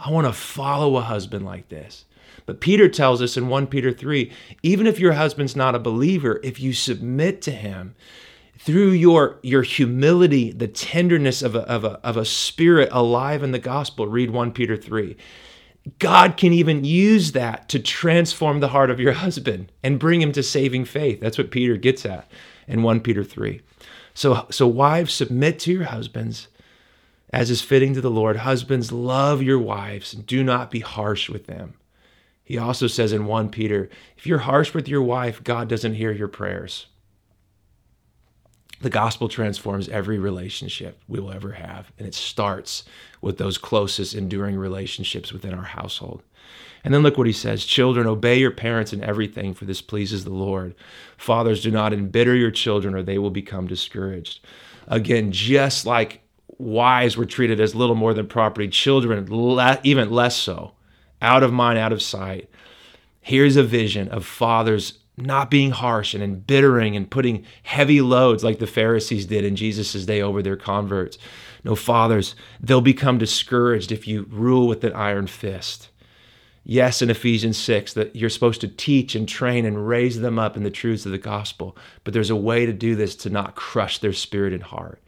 I 0.03 0.11
want 0.11 0.27
to 0.27 0.33
follow 0.33 0.97
a 0.97 1.03
husband 1.03 1.45
like 1.45 1.69
this. 1.69 2.07
But 2.47 2.61
Peter 2.61 2.89
tells 2.89 3.21
us 3.21 3.37
in 3.37 3.49
1 3.49 3.67
Peter 3.67 3.93
3 3.93 4.33
even 4.63 4.87
if 4.87 4.99
your 4.99 5.13
husband's 5.13 5.55
not 5.55 5.75
a 5.75 5.81
believer, 5.81 6.41
if 6.43 6.59
you 6.59 6.73
submit 6.73 7.43
to 7.43 7.51
him 7.51 7.95
through 8.59 8.91
your, 8.91 9.39
your 9.43 9.63
humility, 9.63 10.53
the 10.53 10.69
tenderness 10.69 11.43
of 11.43 11.55
a, 11.55 11.61
of, 11.61 11.85
a, 11.85 12.01
of 12.05 12.17
a 12.17 12.25
spirit 12.25 12.89
alive 12.93 13.43
in 13.43 13.53
the 13.53 13.59
gospel, 13.59 14.07
read 14.07 14.31
1 14.31 14.53
Peter 14.53 14.77
3. 14.77 15.17
God 15.99 16.37
can 16.37 16.53
even 16.53 16.85
use 16.85 17.33
that 17.33 17.69
to 17.71 17.79
transform 17.79 18.61
the 18.61 18.69
heart 18.69 18.91
of 18.91 19.01
your 19.01 19.13
husband 19.13 19.73
and 19.83 19.99
bring 19.99 20.21
him 20.21 20.33
to 20.33 20.43
saving 20.43 20.85
faith. 20.85 21.21
That's 21.21 21.39
what 21.39 21.51
Peter 21.51 21.77
gets 21.77 22.05
at 22.05 22.31
in 22.69 22.83
1 22.83 23.01
Peter 23.01 23.25
3. 23.25 23.61
So, 24.13 24.47
so 24.51 24.67
wives, 24.67 25.15
submit 25.15 25.59
to 25.61 25.73
your 25.73 25.85
husbands 25.85 26.49
as 27.33 27.51
is 27.51 27.63
fitting 27.63 27.95
to 27.95 28.01
the 28.01 28.11
Lord, 28.11 28.39
husbands, 28.39 28.93
love 28.93 29.43
your 29.43 29.59
wives 29.59 30.13
and 30.13 30.27
do 30.27 30.43
not 30.43 30.71
be 30.71 30.81
harsh 30.81 31.29
with 31.29 31.47
them. 31.47 31.75
He 32.43 32.59
also 32.59 32.89
says 32.89 33.13
in 33.13 33.27
1 33.27 33.51
Peter, 33.51 33.89
if 34.17 34.27
you're 34.27 34.39
harsh 34.39 34.75
with 34.75 34.89
your 34.89 35.03
wife, 35.03 35.45
God 35.45 35.69
doesn't 35.69 35.95
hear 35.95 36.11
your 36.11 36.29
prayers. 36.29 36.87
The 38.81 38.91
gospel 38.91 39.29
transforms 39.29 39.89
every 39.89 40.19
relationship 40.19 41.01
we 41.07 41.21
will 41.21 41.33
ever 41.33 41.53
have, 41.53 41.93
and 41.99 42.09
it 42.09 42.15
starts 42.15 42.85
with 43.21 43.37
those 43.37 43.59
closest, 43.59 44.15
enduring 44.15 44.57
relationships 44.57 45.33
within 45.33 45.53
our 45.53 45.65
household. 45.65 46.23
And 46.83 46.95
then 46.95 47.03
look 47.03 47.19
what 47.19 47.27
he 47.27 47.33
says 47.33 47.65
Children, 47.67 48.07
obey 48.07 48.39
your 48.39 48.51
parents 48.51 48.95
in 48.95 49.05
everything, 49.05 49.53
for 49.53 49.67
this 49.67 49.83
pleases 49.83 50.25
the 50.25 50.31
Lord. 50.31 50.75
Fathers, 51.19 51.63
do 51.63 51.71
not 51.71 51.93
embitter 51.93 52.35
your 52.35 52.51
children, 52.51 52.95
or 52.95 53.03
they 53.03 53.19
will 53.19 53.31
become 53.31 53.67
discouraged. 53.67 54.45
Again, 54.89 55.31
just 55.31 55.85
like 55.85 56.23
wives 56.61 57.17
were 57.17 57.25
treated 57.25 57.61
as 57.61 57.75
little 57.75 57.95
more 57.95 58.15
than 58.15 58.27
property, 58.27 58.69
children 58.69 59.27
le- 59.29 59.81
even 59.83 60.11
less 60.11 60.37
so, 60.37 60.73
out 61.23 61.43
of 61.43 61.53
mind, 61.53 61.79
out 61.79 61.93
of 61.93 62.03
sight. 62.03 62.51
Here's 63.21 63.57
a 63.57 63.63
vision 63.63 64.09
of 64.09 64.25
fathers 64.25 64.99
not 65.17 65.51
being 65.51 65.71
harsh 65.71 66.15
and 66.15 66.23
embittering 66.23 66.97
and 66.97 67.11
putting 67.11 67.45
heavy 67.63 68.01
loads 68.01 68.43
like 68.43 68.59
the 68.59 68.67
Pharisees 68.67 69.27
did 69.27 69.45
in 69.45 69.57
Jesus' 69.57 70.07
day 70.07 70.23
over 70.23 70.43
their 70.43 70.57
converts. 70.57 71.19
No, 71.65 71.75
fathers, 71.75 72.35
they'll 72.61 72.81
become 72.81 73.19
discouraged 73.19 73.93
if 73.93 74.09
you 74.09 74.27
rule 74.31 74.67
with 74.67 74.83
an 74.85 74.95
iron 74.95 75.27
fist. 75.27 75.91
Yes, 76.65 77.03
in 77.03 77.11
Ephesians 77.11 77.59
6, 77.59 77.95
that 77.95 78.15
you're 78.15 78.31
supposed 78.31 78.61
to 78.61 78.69
teach 78.69 79.15
and 79.15 79.29
train 79.29 79.65
and 79.65 79.89
raise 79.89 80.21
them 80.21 80.39
up 80.39 80.57
in 80.57 80.63
the 80.63 80.71
truths 80.71 81.07
of 81.07 81.13
the 81.13 81.19
gospel, 81.19 81.77
but 82.05 82.15
there's 82.15 82.31
a 82.31 82.37
way 82.37 82.67
to 82.67 82.73
do 82.73 82.95
this 82.95 83.17
to 83.17 83.31
not 83.31 83.57
crush 83.57 83.99
their 83.99 84.13
spirit 84.13 84.53
and 84.53 84.63
heart. 84.63 85.03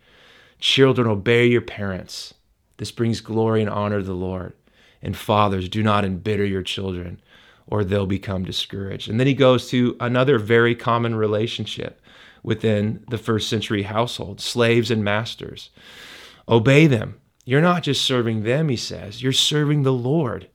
Children, 0.62 1.08
obey 1.08 1.48
your 1.48 1.60
parents. 1.60 2.34
This 2.76 2.92
brings 2.92 3.20
glory 3.20 3.62
and 3.62 3.68
honor 3.68 3.98
to 3.98 4.06
the 4.06 4.14
Lord. 4.14 4.52
And 5.02 5.16
fathers, 5.16 5.68
do 5.68 5.82
not 5.82 6.04
embitter 6.04 6.44
your 6.44 6.62
children, 6.62 7.20
or 7.66 7.82
they'll 7.82 8.06
become 8.06 8.44
discouraged. 8.44 9.10
And 9.10 9.18
then 9.18 9.26
he 9.26 9.34
goes 9.34 9.68
to 9.70 9.96
another 9.98 10.38
very 10.38 10.76
common 10.76 11.16
relationship 11.16 12.00
within 12.44 13.04
the 13.10 13.18
first 13.18 13.48
century 13.48 13.82
household 13.82 14.40
slaves 14.40 14.88
and 14.88 15.02
masters. 15.02 15.70
Obey 16.48 16.86
them. 16.86 17.20
You're 17.44 17.60
not 17.60 17.82
just 17.82 18.04
serving 18.04 18.44
them, 18.44 18.68
he 18.68 18.76
says, 18.76 19.20
you're 19.20 19.32
serving 19.32 19.82
the 19.82 19.92
Lord. 19.92 20.48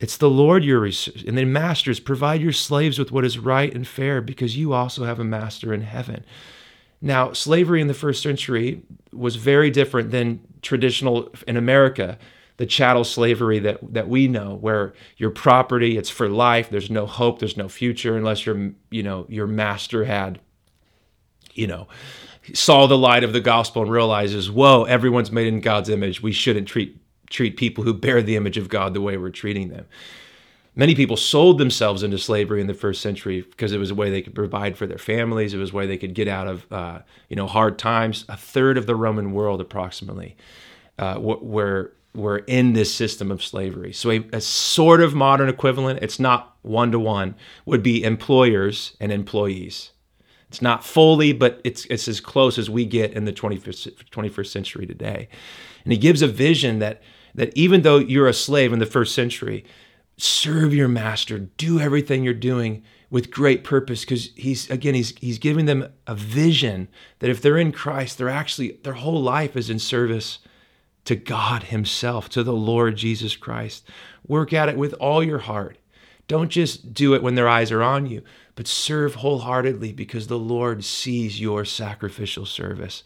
It's 0.00 0.16
the 0.16 0.30
Lord 0.30 0.64
you're, 0.64 0.86
and 0.86 1.36
then 1.36 1.52
masters, 1.52 2.00
provide 2.00 2.40
your 2.40 2.52
slaves 2.52 2.98
with 2.98 3.12
what 3.12 3.26
is 3.26 3.38
right 3.38 3.74
and 3.74 3.86
fair 3.86 4.22
because 4.22 4.56
you 4.56 4.72
also 4.72 5.04
have 5.04 5.20
a 5.20 5.24
master 5.24 5.74
in 5.74 5.82
heaven. 5.82 6.24
Now, 7.04 7.34
slavery 7.34 7.82
in 7.82 7.86
the 7.86 7.92
first 7.92 8.22
century 8.22 8.80
was 9.12 9.36
very 9.36 9.70
different 9.70 10.10
than 10.10 10.40
traditional 10.62 11.30
in 11.46 11.58
America, 11.58 12.18
the 12.56 12.64
chattel 12.64 13.04
slavery 13.04 13.58
that, 13.58 13.78
that 13.92 14.08
we 14.08 14.26
know, 14.26 14.54
where 14.54 14.94
your 15.18 15.28
property, 15.28 15.98
it's 15.98 16.08
for 16.08 16.30
life, 16.30 16.70
there's 16.70 16.90
no 16.90 17.04
hope, 17.04 17.40
there's 17.40 17.58
no 17.58 17.68
future 17.68 18.16
unless 18.16 18.46
your 18.46 18.72
you 18.90 19.02
know, 19.02 19.26
your 19.28 19.46
master 19.46 20.06
had, 20.06 20.40
you 21.52 21.66
know, 21.66 21.88
saw 22.54 22.86
the 22.86 22.96
light 22.96 23.22
of 23.22 23.34
the 23.34 23.40
gospel 23.40 23.82
and 23.82 23.90
realizes, 23.90 24.50
whoa, 24.50 24.84
everyone's 24.84 25.30
made 25.30 25.46
in 25.46 25.60
God's 25.60 25.90
image. 25.90 26.22
We 26.22 26.32
shouldn't 26.32 26.68
treat 26.68 26.96
treat 27.28 27.58
people 27.58 27.84
who 27.84 27.92
bear 27.92 28.22
the 28.22 28.36
image 28.36 28.56
of 28.56 28.70
God 28.70 28.94
the 28.94 29.02
way 29.02 29.18
we're 29.18 29.28
treating 29.28 29.68
them. 29.68 29.84
Many 30.76 30.94
people 30.94 31.16
sold 31.16 31.58
themselves 31.58 32.02
into 32.02 32.18
slavery 32.18 32.60
in 32.60 32.66
the 32.66 32.74
first 32.74 33.00
century 33.00 33.42
because 33.42 33.72
it 33.72 33.78
was 33.78 33.92
a 33.92 33.94
way 33.94 34.10
they 34.10 34.22
could 34.22 34.34
provide 34.34 34.76
for 34.76 34.86
their 34.86 34.98
families. 34.98 35.54
It 35.54 35.58
was 35.58 35.70
a 35.70 35.76
way 35.76 35.86
they 35.86 35.96
could 35.96 36.14
get 36.14 36.26
out 36.26 36.48
of 36.48 36.72
uh, 36.72 37.00
you 37.28 37.36
know 37.36 37.46
hard 37.46 37.78
times. 37.78 38.24
A 38.28 38.36
third 38.36 38.76
of 38.76 38.86
the 38.86 38.96
Roman 38.96 39.32
world, 39.32 39.60
approximately, 39.60 40.36
uh, 40.98 41.18
were 41.20 41.92
were 42.14 42.38
in 42.38 42.72
this 42.72 42.94
system 42.94 43.30
of 43.30 43.42
slavery. 43.42 43.92
So 43.92 44.10
a, 44.10 44.24
a 44.32 44.40
sort 44.40 45.00
of 45.00 45.14
modern 45.14 45.48
equivalent, 45.48 46.00
it's 46.02 46.20
not 46.20 46.56
one 46.62 46.92
to 46.92 46.98
one, 46.98 47.34
would 47.66 47.82
be 47.82 48.02
employers 48.02 48.96
and 49.00 49.10
employees. 49.12 49.90
It's 50.48 50.62
not 50.62 50.84
fully, 50.84 51.32
but 51.32 51.60
it's 51.64 51.84
it's 51.86 52.08
as 52.08 52.20
close 52.20 52.58
as 52.58 52.70
we 52.70 52.84
get 52.84 53.12
in 53.12 53.24
the 53.24 53.32
21st, 53.32 54.10
21st 54.10 54.46
century 54.46 54.86
today. 54.86 55.28
And 55.84 55.92
he 55.92 55.98
gives 55.98 56.22
a 56.22 56.28
vision 56.28 56.78
that 56.78 57.02
that 57.34 57.56
even 57.56 57.82
though 57.82 57.98
you're 57.98 58.28
a 58.28 58.34
slave 58.34 58.72
in 58.72 58.78
the 58.78 58.86
first 58.86 59.14
century, 59.14 59.64
serve 60.16 60.74
your 60.74 60.88
master, 60.88 61.38
do 61.38 61.80
everything 61.80 62.22
you're 62.22 62.34
doing 62.34 62.82
with 63.10 63.30
great 63.30 63.62
purpose 63.62 64.00
because 64.00 64.30
he's 64.34 64.68
again 64.70 64.94
he's 64.94 65.16
he's 65.18 65.38
giving 65.38 65.66
them 65.66 65.92
a 66.06 66.14
vision 66.14 66.88
that 67.20 67.30
if 67.30 67.40
they're 67.40 67.58
in 67.58 67.72
Christ, 67.72 68.18
they're 68.18 68.28
actually 68.28 68.78
their 68.82 68.94
whole 68.94 69.22
life 69.22 69.56
is 69.56 69.70
in 69.70 69.78
service 69.78 70.40
to 71.04 71.16
God 71.16 71.64
himself, 71.64 72.28
to 72.30 72.42
the 72.42 72.52
Lord 72.52 72.96
Jesus 72.96 73.36
Christ. 73.36 73.88
Work 74.26 74.52
at 74.52 74.68
it 74.68 74.76
with 74.76 74.94
all 74.94 75.22
your 75.22 75.38
heart. 75.38 75.78
Don't 76.26 76.48
just 76.48 76.94
do 76.94 77.14
it 77.14 77.22
when 77.22 77.34
their 77.34 77.48
eyes 77.48 77.70
are 77.70 77.82
on 77.82 78.06
you, 78.06 78.22
but 78.54 78.66
serve 78.66 79.16
wholeheartedly 79.16 79.92
because 79.92 80.26
the 80.26 80.38
Lord 80.38 80.82
sees 80.82 81.40
your 81.40 81.64
sacrificial 81.66 82.46
service. 82.46 83.02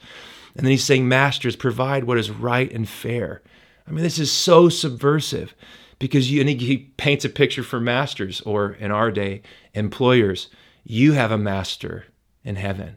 And 0.54 0.64
then 0.64 0.70
he's 0.70 0.84
saying, 0.84 1.08
Masters, 1.08 1.56
provide 1.56 2.04
what 2.04 2.18
is 2.18 2.30
right 2.30 2.72
and 2.72 2.88
fair. 2.88 3.42
I 3.86 3.90
mean, 3.90 4.04
this 4.04 4.18
is 4.18 4.30
so 4.30 4.68
subversive 4.68 5.54
because 5.99 6.31
you, 6.31 6.40
and 6.40 6.49
he 6.49 6.93
paints 6.97 7.25
a 7.25 7.28
picture 7.28 7.62
for 7.62 7.81
masters, 7.81 8.40
or 8.43 8.73
in 8.73 8.90
our 8.90 9.11
day, 9.11 9.43
employers. 9.75 10.49
You 10.85 11.12
have 11.12 11.31
a 11.31 11.38
master 11.38 12.07
in 12.45 12.57
heaven. 12.57 12.97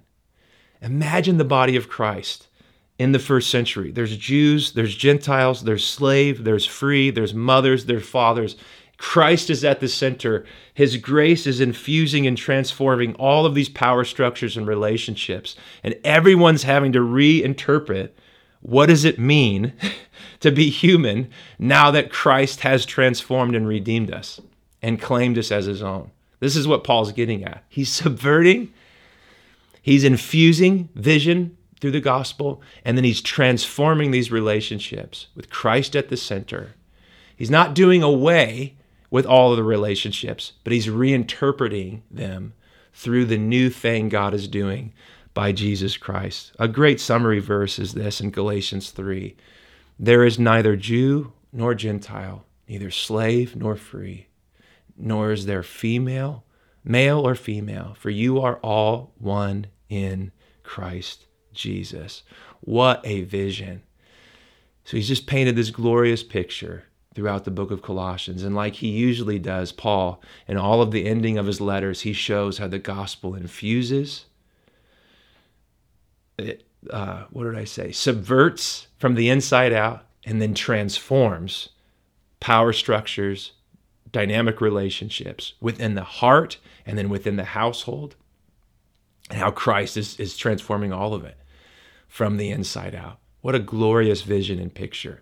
Imagine 0.81 1.37
the 1.37 1.45
body 1.45 1.75
of 1.75 1.89
Christ 1.89 2.47
in 2.97 3.11
the 3.11 3.19
first 3.19 3.49
century. 3.49 3.91
There's 3.91 4.15
Jews, 4.17 4.73
there's 4.73 4.95
Gentiles, 4.95 5.63
there's 5.63 5.85
slave, 5.85 6.43
there's 6.43 6.65
free, 6.65 7.09
there's 7.09 7.33
mothers, 7.33 7.85
there's 7.85 8.07
fathers. 8.07 8.55
Christ 8.97 9.49
is 9.49 9.65
at 9.65 9.79
the 9.79 9.87
center. 9.87 10.45
His 10.75 10.97
grace 10.97 11.47
is 11.47 11.59
infusing 11.59 12.27
and 12.27 12.37
transforming 12.37 13.15
all 13.15 13.47
of 13.47 13.55
these 13.55 13.69
power 13.69 14.03
structures 14.03 14.55
and 14.55 14.67
relationships. 14.67 15.55
And 15.83 15.95
everyone's 16.03 16.63
having 16.63 16.91
to 16.91 16.99
reinterpret 16.99 18.11
what 18.61 18.87
does 18.87 19.05
it 19.05 19.19
mean 19.19 19.73
to 20.39 20.51
be 20.51 20.69
human 20.69 21.29
now 21.59 21.91
that 21.91 22.11
Christ 22.11 22.61
has 22.61 22.85
transformed 22.85 23.55
and 23.55 23.67
redeemed 23.67 24.11
us 24.11 24.41
and 24.81 25.01
claimed 25.01 25.37
us 25.37 25.51
as 25.51 25.65
his 25.65 25.81
own. 25.81 26.11
This 26.39 26.55
is 26.55 26.67
what 26.67 26.83
Paul's 26.83 27.11
getting 27.11 27.43
at. 27.43 27.63
He's 27.69 27.89
subverting, 27.91 28.73
he's 29.81 30.03
infusing 30.03 30.89
vision 30.95 31.57
through 31.79 31.91
the 31.91 32.01
gospel, 32.01 32.61
and 32.85 32.97
then 32.97 33.03
he's 33.03 33.21
transforming 33.21 34.11
these 34.11 34.31
relationships 34.31 35.27
with 35.35 35.49
Christ 35.49 35.95
at 35.95 36.09
the 36.09 36.17
center. 36.17 36.75
He's 37.35 37.49
not 37.49 37.73
doing 37.73 38.03
away 38.03 38.75
with 39.09 39.25
all 39.25 39.51
of 39.51 39.57
the 39.57 39.63
relationships, 39.63 40.53
but 40.63 40.73
he's 40.73 40.87
reinterpreting 40.87 42.01
them 42.09 42.53
through 42.93 43.25
the 43.25 43.37
new 43.37 43.69
thing 43.69 44.09
God 44.09 44.33
is 44.33 44.47
doing 44.47 44.93
by 45.33 45.51
Jesus 45.51 45.97
Christ. 45.97 46.51
A 46.59 46.67
great 46.67 46.99
summary 46.99 47.39
verse 47.39 47.79
is 47.79 47.93
this 47.93 48.21
in 48.21 48.31
Galatians 48.31 48.91
3 48.91 49.35
There 49.99 50.23
is 50.23 50.39
neither 50.39 50.75
Jew 50.75 51.33
nor 51.53 51.75
Gentile, 51.75 52.45
neither 52.67 52.91
slave 52.91 53.55
nor 53.55 53.75
free, 53.75 54.27
nor 54.97 55.31
is 55.31 55.45
there 55.45 55.63
female, 55.63 56.43
male 56.83 57.27
or 57.27 57.35
female, 57.35 57.95
for 57.97 58.09
you 58.09 58.39
are 58.41 58.57
all 58.57 59.13
one 59.17 59.67
in 59.89 60.31
Christ 60.63 61.25
Jesus. 61.53 62.23
What 62.61 63.01
a 63.03 63.21
vision. 63.21 63.83
So 64.83 64.97
he's 64.97 65.07
just 65.07 65.27
painted 65.27 65.55
this 65.55 65.69
glorious 65.69 66.23
picture 66.23 66.85
throughout 67.13 67.43
the 67.43 67.51
book 67.51 67.71
of 67.71 67.81
Colossians. 67.81 68.43
And 68.43 68.55
like 68.55 68.75
he 68.75 68.89
usually 68.89 69.39
does, 69.39 69.71
Paul, 69.71 70.21
in 70.47 70.57
all 70.57 70.81
of 70.81 70.91
the 70.91 71.05
ending 71.05 71.37
of 71.37 71.45
his 71.45 71.61
letters, 71.61 72.01
he 72.01 72.13
shows 72.13 72.57
how 72.57 72.67
the 72.67 72.79
gospel 72.79 73.35
infuses, 73.35 74.25
it, 76.41 76.63
uh, 76.89 77.25
what 77.31 77.45
did 77.45 77.57
I 77.57 77.65
say, 77.65 77.91
subverts 77.91 78.87
from 78.97 79.15
the 79.15 79.29
inside 79.29 79.73
out, 79.73 80.05
and 80.25 80.41
then 80.41 80.53
transforms 80.53 81.69
power 82.39 82.73
structures, 82.73 83.53
dynamic 84.11 84.61
relationships 84.61 85.53
within 85.61 85.95
the 85.95 86.03
heart 86.03 86.57
and 86.85 86.97
then 86.97 87.09
within 87.09 87.37
the 87.37 87.45
household, 87.45 88.15
and 89.29 89.39
how 89.39 89.51
Christ 89.51 89.97
is, 89.97 90.19
is 90.19 90.35
transforming 90.35 90.91
all 90.91 91.13
of 91.13 91.23
it 91.23 91.37
from 92.07 92.37
the 92.37 92.49
inside 92.49 92.93
out. 92.93 93.19
What 93.41 93.55
a 93.55 93.59
glorious 93.59 94.21
vision 94.21 94.59
and 94.59 94.73
picture. 94.73 95.21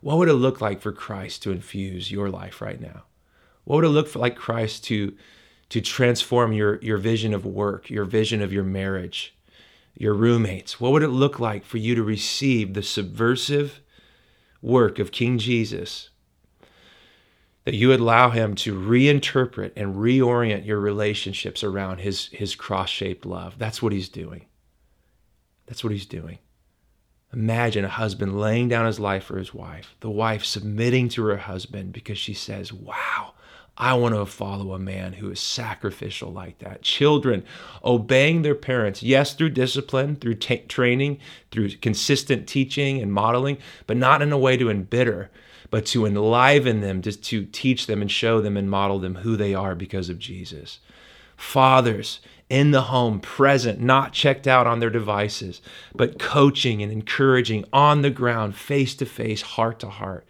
What 0.00 0.18
would 0.18 0.28
it 0.28 0.34
look 0.34 0.60
like 0.60 0.80
for 0.80 0.92
Christ 0.92 1.42
to 1.42 1.52
infuse 1.52 2.10
your 2.10 2.28
life 2.30 2.60
right 2.60 2.80
now? 2.80 3.04
What 3.64 3.76
would 3.76 3.84
it 3.84 3.90
look 3.90 4.14
like 4.16 4.36
Christ 4.36 4.84
to 4.84 5.14
to 5.68 5.80
transform 5.80 6.52
your 6.52 6.80
your 6.82 6.98
vision 6.98 7.32
of 7.32 7.46
work, 7.46 7.88
your 7.88 8.04
vision 8.04 8.42
of 8.42 8.52
your 8.52 8.64
marriage, 8.64 9.34
your 9.94 10.14
roommates? 10.14 10.80
What 10.80 10.92
would 10.92 11.02
it 11.02 11.08
look 11.08 11.38
like 11.38 11.64
for 11.64 11.78
you 11.78 11.94
to 11.94 12.02
receive 12.02 12.74
the 12.74 12.82
subversive 12.82 13.80
work 14.60 14.98
of 14.98 15.12
King 15.12 15.38
Jesus? 15.38 16.10
That 17.64 17.74
you 17.74 17.88
would 17.88 18.00
allow 18.00 18.30
him 18.30 18.54
to 18.56 18.74
reinterpret 18.74 19.72
and 19.76 19.94
reorient 19.94 20.66
your 20.66 20.80
relationships 20.80 21.62
around 21.62 21.98
his, 21.98 22.26
his 22.26 22.54
cross 22.54 22.88
shaped 22.88 23.24
love. 23.24 23.58
That's 23.58 23.80
what 23.80 23.92
he's 23.92 24.08
doing. 24.08 24.46
That's 25.66 25.84
what 25.84 25.92
he's 25.92 26.06
doing. 26.06 26.38
Imagine 27.32 27.84
a 27.84 27.88
husband 27.88 28.38
laying 28.38 28.68
down 28.68 28.84
his 28.84 29.00
life 29.00 29.24
for 29.24 29.38
his 29.38 29.54
wife, 29.54 29.96
the 30.00 30.10
wife 30.10 30.44
submitting 30.44 31.08
to 31.10 31.24
her 31.24 31.38
husband 31.38 31.92
because 31.92 32.18
she 32.18 32.34
says, 32.34 32.72
Wow, 32.72 33.32
I 33.76 33.94
want 33.94 34.14
to 34.14 34.26
follow 34.26 34.74
a 34.74 34.78
man 34.78 35.14
who 35.14 35.30
is 35.30 35.40
sacrificial 35.40 36.30
like 36.30 36.58
that. 36.58 36.82
Children 36.82 37.42
obeying 37.82 38.42
their 38.42 38.54
parents, 38.54 39.02
yes, 39.02 39.34
through 39.34 39.50
discipline, 39.50 40.16
through 40.16 40.34
t- 40.34 40.58
training, 40.68 41.18
through 41.50 41.70
consistent 41.76 42.46
teaching 42.46 43.00
and 43.00 43.12
modeling, 43.12 43.56
but 43.86 43.96
not 43.96 44.20
in 44.20 44.30
a 44.30 44.38
way 44.38 44.58
to 44.58 44.68
embitter, 44.68 45.30
but 45.70 45.86
to 45.86 46.04
enliven 46.04 46.82
them, 46.82 47.00
just 47.00 47.22
to 47.24 47.46
teach 47.46 47.86
them 47.86 48.02
and 48.02 48.10
show 48.10 48.42
them 48.42 48.58
and 48.58 48.70
model 48.70 48.98
them 48.98 49.16
who 49.16 49.36
they 49.36 49.54
are 49.54 49.74
because 49.74 50.10
of 50.10 50.18
Jesus. 50.18 50.78
Fathers, 51.34 52.20
in 52.50 52.72
the 52.72 52.82
home, 52.82 53.18
present, 53.20 53.80
not 53.80 54.12
checked 54.12 54.46
out 54.46 54.66
on 54.66 54.80
their 54.80 54.90
devices, 54.90 55.62
but 55.94 56.18
coaching 56.18 56.82
and 56.82 56.92
encouraging 56.92 57.64
on 57.72 58.02
the 58.02 58.10
ground, 58.10 58.54
face 58.54 58.94
to 58.96 59.06
face, 59.06 59.40
heart 59.40 59.78
to 59.80 59.88
heart. 59.88 60.26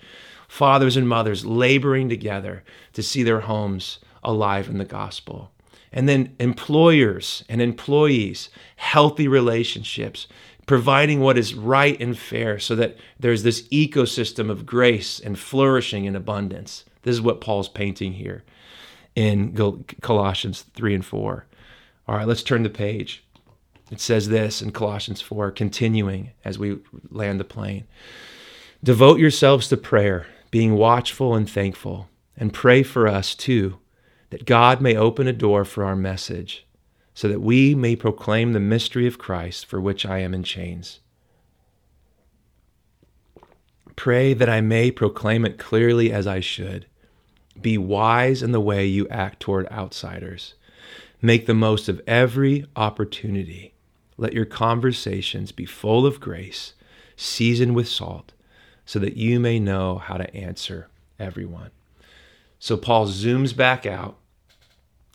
Fathers 0.52 0.98
and 0.98 1.08
mothers 1.08 1.46
laboring 1.46 2.10
together 2.10 2.62
to 2.92 3.02
see 3.02 3.22
their 3.22 3.40
homes 3.40 4.00
alive 4.22 4.68
in 4.68 4.76
the 4.76 4.84
gospel. 4.84 5.50
And 5.90 6.06
then 6.06 6.36
employers 6.38 7.42
and 7.48 7.62
employees, 7.62 8.50
healthy 8.76 9.26
relationships, 9.28 10.26
providing 10.66 11.20
what 11.20 11.38
is 11.38 11.54
right 11.54 11.98
and 11.98 12.18
fair 12.18 12.58
so 12.58 12.76
that 12.76 12.98
there's 13.18 13.44
this 13.44 13.66
ecosystem 13.68 14.50
of 14.50 14.66
grace 14.66 15.18
and 15.18 15.38
flourishing 15.38 16.06
and 16.06 16.18
abundance. 16.18 16.84
This 17.00 17.14
is 17.14 17.22
what 17.22 17.40
Paul's 17.40 17.70
painting 17.70 18.12
here 18.12 18.44
in 19.14 19.56
Colossians 20.02 20.66
3 20.74 20.96
and 20.96 21.04
4. 21.04 21.46
All 22.06 22.16
right, 22.16 22.28
let's 22.28 22.42
turn 22.42 22.62
the 22.62 22.68
page. 22.68 23.24
It 23.90 24.00
says 24.00 24.28
this 24.28 24.60
in 24.60 24.72
Colossians 24.72 25.22
4, 25.22 25.50
continuing 25.52 26.32
as 26.44 26.58
we 26.58 26.76
land 27.10 27.40
the 27.40 27.44
plane 27.44 27.86
Devote 28.84 29.20
yourselves 29.20 29.68
to 29.68 29.76
prayer, 29.76 30.26
being 30.52 30.74
watchful 30.74 31.34
and 31.34 31.50
thankful, 31.50 32.08
and 32.36 32.52
pray 32.52 32.84
for 32.84 33.08
us 33.08 33.34
too, 33.34 33.78
that 34.30 34.44
God 34.44 34.80
may 34.80 34.94
open 34.94 35.26
a 35.26 35.32
door 35.32 35.64
for 35.64 35.82
our 35.82 35.96
message, 35.96 36.66
so 37.14 37.26
that 37.26 37.40
we 37.40 37.74
may 37.74 37.96
proclaim 37.96 38.52
the 38.52 38.60
mystery 38.60 39.06
of 39.06 39.18
Christ 39.18 39.66
for 39.66 39.80
which 39.80 40.06
I 40.06 40.18
am 40.18 40.34
in 40.34 40.44
chains. 40.44 41.00
Pray 43.96 44.34
that 44.34 44.48
I 44.48 44.60
may 44.60 44.90
proclaim 44.90 45.44
it 45.46 45.58
clearly 45.58 46.12
as 46.12 46.26
I 46.26 46.40
should. 46.40 46.86
Be 47.60 47.78
wise 47.78 48.42
in 48.42 48.52
the 48.52 48.60
way 48.60 48.86
you 48.86 49.08
act 49.08 49.40
toward 49.40 49.66
outsiders. 49.68 50.54
Make 51.22 51.46
the 51.46 51.54
most 51.54 51.88
of 51.88 52.00
every 52.06 52.66
opportunity. 52.76 53.74
Let 54.18 54.34
your 54.34 54.44
conversations 54.44 55.50
be 55.50 55.64
full 55.64 56.06
of 56.06 56.20
grace, 56.20 56.74
seasoned 57.16 57.74
with 57.74 57.88
salt, 57.88 58.32
so 58.92 58.98
that 58.98 59.16
you 59.16 59.40
may 59.40 59.58
know 59.58 59.96
how 59.96 60.18
to 60.18 60.36
answer 60.36 60.86
everyone. 61.18 61.70
So 62.58 62.76
Paul 62.76 63.06
zooms 63.06 63.56
back 63.56 63.86
out, 63.86 64.18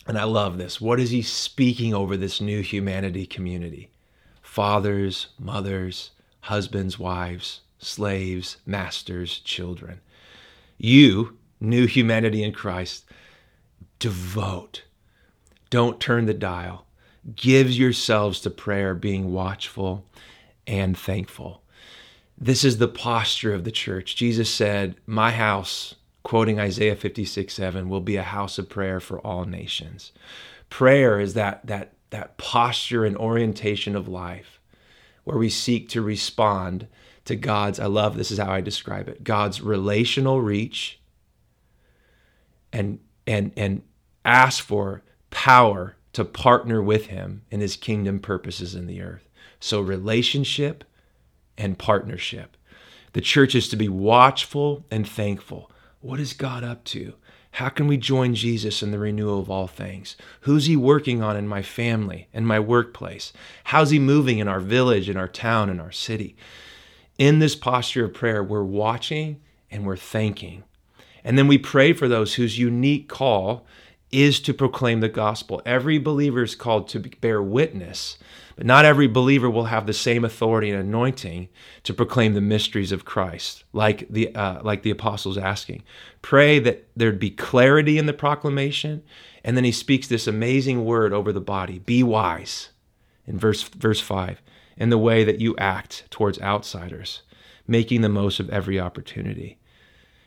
and 0.07 0.17
I 0.17 0.23
love 0.23 0.57
this. 0.57 0.81
What 0.81 0.99
is 0.99 1.11
he 1.11 1.21
speaking 1.21 1.93
over 1.93 2.17
this 2.17 2.41
new 2.41 2.61
humanity 2.61 3.27
community? 3.27 3.91
Fathers, 4.41 5.27
mothers, 5.37 6.09
husbands, 6.39 6.97
wives, 6.97 7.61
slaves, 7.77 8.57
masters, 8.65 9.37
children. 9.41 10.01
You, 10.79 11.37
new 11.59 11.85
humanity 11.85 12.41
in 12.41 12.53
Christ, 12.53 13.05
devote. 13.99 14.85
Don't 15.69 15.99
turn 15.99 16.25
the 16.25 16.33
dial. 16.33 16.87
Give 17.35 17.69
yourselves 17.69 18.41
to 18.41 18.49
prayer, 18.49 18.95
being 18.95 19.31
watchful 19.31 20.03
and 20.65 20.97
thankful. 20.97 21.61
This 22.37 22.63
is 22.63 22.77
the 22.77 22.87
posture 22.87 23.53
of 23.53 23.63
the 23.63 23.71
church. 23.71 24.15
Jesus 24.15 24.53
said, 24.53 24.95
My 25.05 25.31
house, 25.31 25.95
quoting 26.23 26.59
Isaiah 26.59 26.95
56 26.95 27.53
7, 27.53 27.89
will 27.89 28.01
be 28.01 28.15
a 28.15 28.23
house 28.23 28.57
of 28.57 28.69
prayer 28.69 28.99
for 28.99 29.19
all 29.19 29.45
nations. 29.45 30.11
Prayer 30.69 31.19
is 31.19 31.33
that, 31.33 31.65
that, 31.65 31.93
that 32.11 32.37
posture 32.37 33.05
and 33.05 33.17
orientation 33.17 33.95
of 33.95 34.07
life 34.07 34.59
where 35.23 35.37
we 35.37 35.49
seek 35.49 35.89
to 35.89 36.01
respond 36.01 36.87
to 37.25 37.35
God's, 37.35 37.79
I 37.79 37.87
love 37.87 38.15
this 38.15 38.31
is 38.31 38.37
how 38.37 38.51
I 38.51 38.61
describe 38.61 39.09
it, 39.09 39.23
God's 39.23 39.61
relational 39.61 40.41
reach 40.41 40.99
and 42.71 42.99
and 43.25 43.51
and 43.57 43.81
ask 44.23 44.63
for 44.63 45.03
power 45.29 45.95
to 46.13 46.23
partner 46.23 46.81
with 46.81 47.07
him 47.07 47.43
in 47.51 47.59
his 47.59 47.75
kingdom 47.75 48.19
purposes 48.19 48.75
in 48.75 48.87
the 48.87 49.01
earth. 49.01 49.27
So 49.59 49.81
relationship 49.81 50.83
and 51.57 51.77
partnership. 51.77 52.57
The 53.13 53.21
church 53.21 53.55
is 53.55 53.67
to 53.69 53.75
be 53.75 53.89
watchful 53.89 54.85
and 54.91 55.07
thankful. 55.07 55.71
What 56.01 56.19
is 56.19 56.33
God 56.33 56.63
up 56.63 56.83
to? 56.85 57.13
How 57.51 57.69
can 57.69 57.87
we 57.87 57.97
join 57.97 58.35
Jesus 58.35 58.83
in 58.83 58.91
the 58.91 58.99
renewal 58.99 59.39
of 59.39 59.49
all 59.49 59.65
things? 59.65 60.15
Who's 60.41 60.67
he 60.67 60.75
working 60.75 61.23
on 61.23 61.35
in 61.35 61.47
my 61.47 61.63
family 61.63 62.27
and 62.31 62.45
my 62.45 62.59
workplace? 62.59 63.33
How's 63.65 63.89
he 63.89 63.97
moving 63.97 64.37
in 64.37 64.47
our 64.47 64.59
village, 64.59 65.09
in 65.09 65.17
our 65.17 65.27
town, 65.27 65.69
in 65.69 65.79
our 65.79 65.91
city? 65.91 66.35
In 67.17 67.39
this 67.39 67.55
posture 67.55 68.05
of 68.05 68.13
prayer, 68.13 68.43
we're 68.43 68.63
watching 68.63 69.41
and 69.71 69.85
we're 69.85 69.97
thanking. 69.97 70.65
And 71.23 71.37
then 71.37 71.47
we 71.47 71.57
pray 71.57 71.93
for 71.93 72.07
those 72.07 72.35
whose 72.35 72.59
unique 72.59 73.09
call 73.09 73.65
is 74.11 74.39
to 74.41 74.53
proclaim 74.53 74.99
the 74.99 75.09
gospel. 75.09 75.61
Every 75.65 75.97
believer 75.97 76.43
is 76.43 76.55
called 76.55 76.87
to 76.89 76.99
bear 76.99 77.41
witness, 77.41 78.17
but 78.57 78.65
not 78.65 78.85
every 78.85 79.07
believer 79.07 79.49
will 79.49 79.65
have 79.65 79.85
the 79.85 79.93
same 79.93 80.25
authority 80.25 80.71
and 80.71 80.79
anointing 80.79 81.47
to 81.83 81.93
proclaim 81.93 82.33
the 82.33 82.41
mysteries 82.41 82.91
of 82.91 83.05
Christ, 83.05 83.63
like 83.71 84.07
the 84.09 84.35
uh, 84.35 84.61
like 84.63 84.81
the 84.81 84.89
apostles 84.89 85.37
asking. 85.37 85.83
Pray 86.23 86.57
that 86.59 86.87
there'd 86.95 87.19
be 87.19 87.29
clarity 87.29 87.99
in 87.99 88.07
the 88.07 88.13
proclamation, 88.13 89.03
and 89.43 89.55
then 89.55 89.63
he 89.63 89.71
speaks 89.71 90.07
this 90.07 90.25
amazing 90.25 90.83
word 90.83 91.13
over 91.13 91.31
the 91.31 91.39
body: 91.39 91.77
"Be 91.77 92.01
wise." 92.01 92.69
In 93.27 93.37
verse 93.37 93.61
verse 93.61 94.01
five, 94.01 94.41
in 94.75 94.89
the 94.89 94.97
way 94.97 95.23
that 95.23 95.39
you 95.39 95.55
act 95.57 96.05
towards 96.09 96.41
outsiders, 96.41 97.21
making 97.67 98.01
the 98.01 98.09
most 98.09 98.39
of 98.39 98.49
every 98.49 98.79
opportunity. 98.79 99.59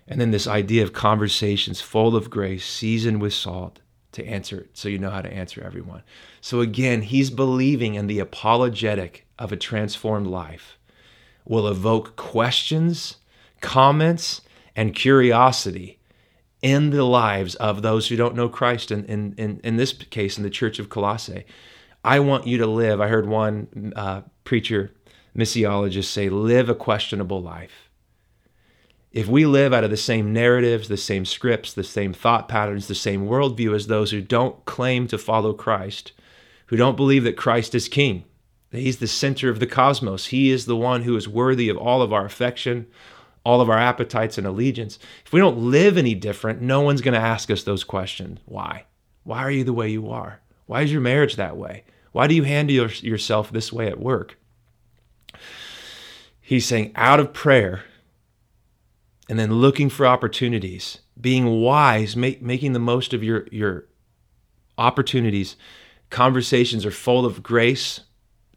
And 0.06 0.20
then 0.20 0.30
this 0.30 0.46
idea 0.46 0.84
of 0.84 0.92
conversations 0.92 1.80
full 1.80 2.14
of 2.14 2.30
grace, 2.30 2.64
seasoned 2.64 3.20
with 3.20 3.34
salt 3.34 3.80
to 4.12 4.26
answer, 4.26 4.60
it 4.60 4.70
so 4.76 4.88
you 4.88 4.98
know 4.98 5.10
how 5.10 5.22
to 5.22 5.32
answer 5.32 5.62
everyone. 5.62 6.02
So 6.40 6.60
again, 6.60 7.02
he's 7.02 7.30
believing 7.30 7.94
in 7.94 8.06
the 8.06 8.18
apologetic 8.18 9.26
of 9.38 9.52
a 9.52 9.56
transformed 9.56 10.26
life 10.26 10.78
will 11.44 11.68
evoke 11.68 12.16
questions, 12.16 13.16
comments, 13.60 14.42
and 14.76 14.94
curiosity 14.94 15.98
in 16.62 16.90
the 16.90 17.04
lives 17.04 17.54
of 17.56 17.82
those 17.82 18.08
who 18.08 18.16
don't 18.16 18.34
know 18.34 18.48
Christ. 18.48 18.90
In, 18.90 19.04
in, 19.06 19.34
in, 19.36 19.60
in 19.64 19.76
this 19.76 19.92
case, 19.92 20.36
in 20.36 20.44
the 20.44 20.50
church 20.50 20.78
of 20.78 20.88
Colossae. 20.88 21.44
I 22.04 22.20
want 22.20 22.46
you 22.46 22.58
to 22.58 22.66
live. 22.66 23.00
I 23.00 23.08
heard 23.08 23.28
one 23.28 23.92
uh, 23.94 24.22
preacher, 24.44 24.92
missiologist 25.36 26.04
say, 26.04 26.28
live 26.28 26.70
a 26.70 26.74
questionable 26.74 27.42
life 27.42 27.89
if 29.12 29.26
we 29.26 29.44
live 29.44 29.72
out 29.72 29.84
of 29.84 29.90
the 29.90 29.96
same 29.96 30.32
narratives, 30.32 30.88
the 30.88 30.96
same 30.96 31.24
scripts, 31.24 31.72
the 31.72 31.84
same 31.84 32.12
thought 32.12 32.48
patterns, 32.48 32.86
the 32.86 32.94
same 32.94 33.26
worldview 33.26 33.74
as 33.74 33.86
those 33.86 34.10
who 34.12 34.20
don't 34.20 34.64
claim 34.64 35.08
to 35.08 35.18
follow 35.18 35.52
Christ, 35.52 36.12
who 36.66 36.76
don't 36.76 36.96
believe 36.96 37.24
that 37.24 37.36
Christ 37.36 37.74
is 37.74 37.88
king, 37.88 38.24
that 38.70 38.80
he's 38.80 38.98
the 38.98 39.08
center 39.08 39.50
of 39.50 39.58
the 39.58 39.66
cosmos, 39.66 40.26
he 40.26 40.50
is 40.50 40.66
the 40.66 40.76
one 40.76 41.02
who 41.02 41.16
is 41.16 41.28
worthy 41.28 41.68
of 41.68 41.76
all 41.76 42.02
of 42.02 42.12
our 42.12 42.24
affection, 42.24 42.86
all 43.42 43.60
of 43.60 43.68
our 43.68 43.78
appetites 43.78 44.38
and 44.38 44.46
allegiance. 44.46 44.98
If 45.24 45.32
we 45.32 45.40
don't 45.40 45.58
live 45.58 45.98
any 45.98 46.14
different, 46.14 46.60
no 46.60 46.80
one's 46.80 47.00
going 47.00 47.14
to 47.14 47.20
ask 47.20 47.50
us 47.50 47.64
those 47.64 47.82
questions. 47.82 48.38
Why? 48.44 48.84
Why 49.24 49.38
are 49.38 49.50
you 49.50 49.64
the 49.64 49.72
way 49.72 49.88
you 49.88 50.08
are? 50.10 50.40
Why 50.66 50.82
is 50.82 50.92
your 50.92 51.00
marriage 51.00 51.34
that 51.36 51.56
way? 51.56 51.84
Why 52.12 52.28
do 52.28 52.34
you 52.34 52.44
handle 52.44 52.88
yourself 52.88 53.50
this 53.50 53.72
way 53.72 53.88
at 53.88 53.98
work? 53.98 54.38
He's 56.40 56.66
saying, 56.66 56.92
out 56.94 57.18
of 57.18 57.32
prayer, 57.32 57.84
and 59.30 59.38
then 59.38 59.54
looking 59.54 59.88
for 59.88 60.08
opportunities, 60.08 60.98
being 61.18 61.60
wise, 61.60 62.16
make, 62.16 62.42
making 62.42 62.72
the 62.72 62.80
most 62.80 63.14
of 63.14 63.22
your, 63.22 63.46
your 63.52 63.86
opportunities. 64.76 65.54
Conversations 66.10 66.84
are 66.84 66.90
full 66.90 67.24
of 67.24 67.40
grace, 67.40 68.00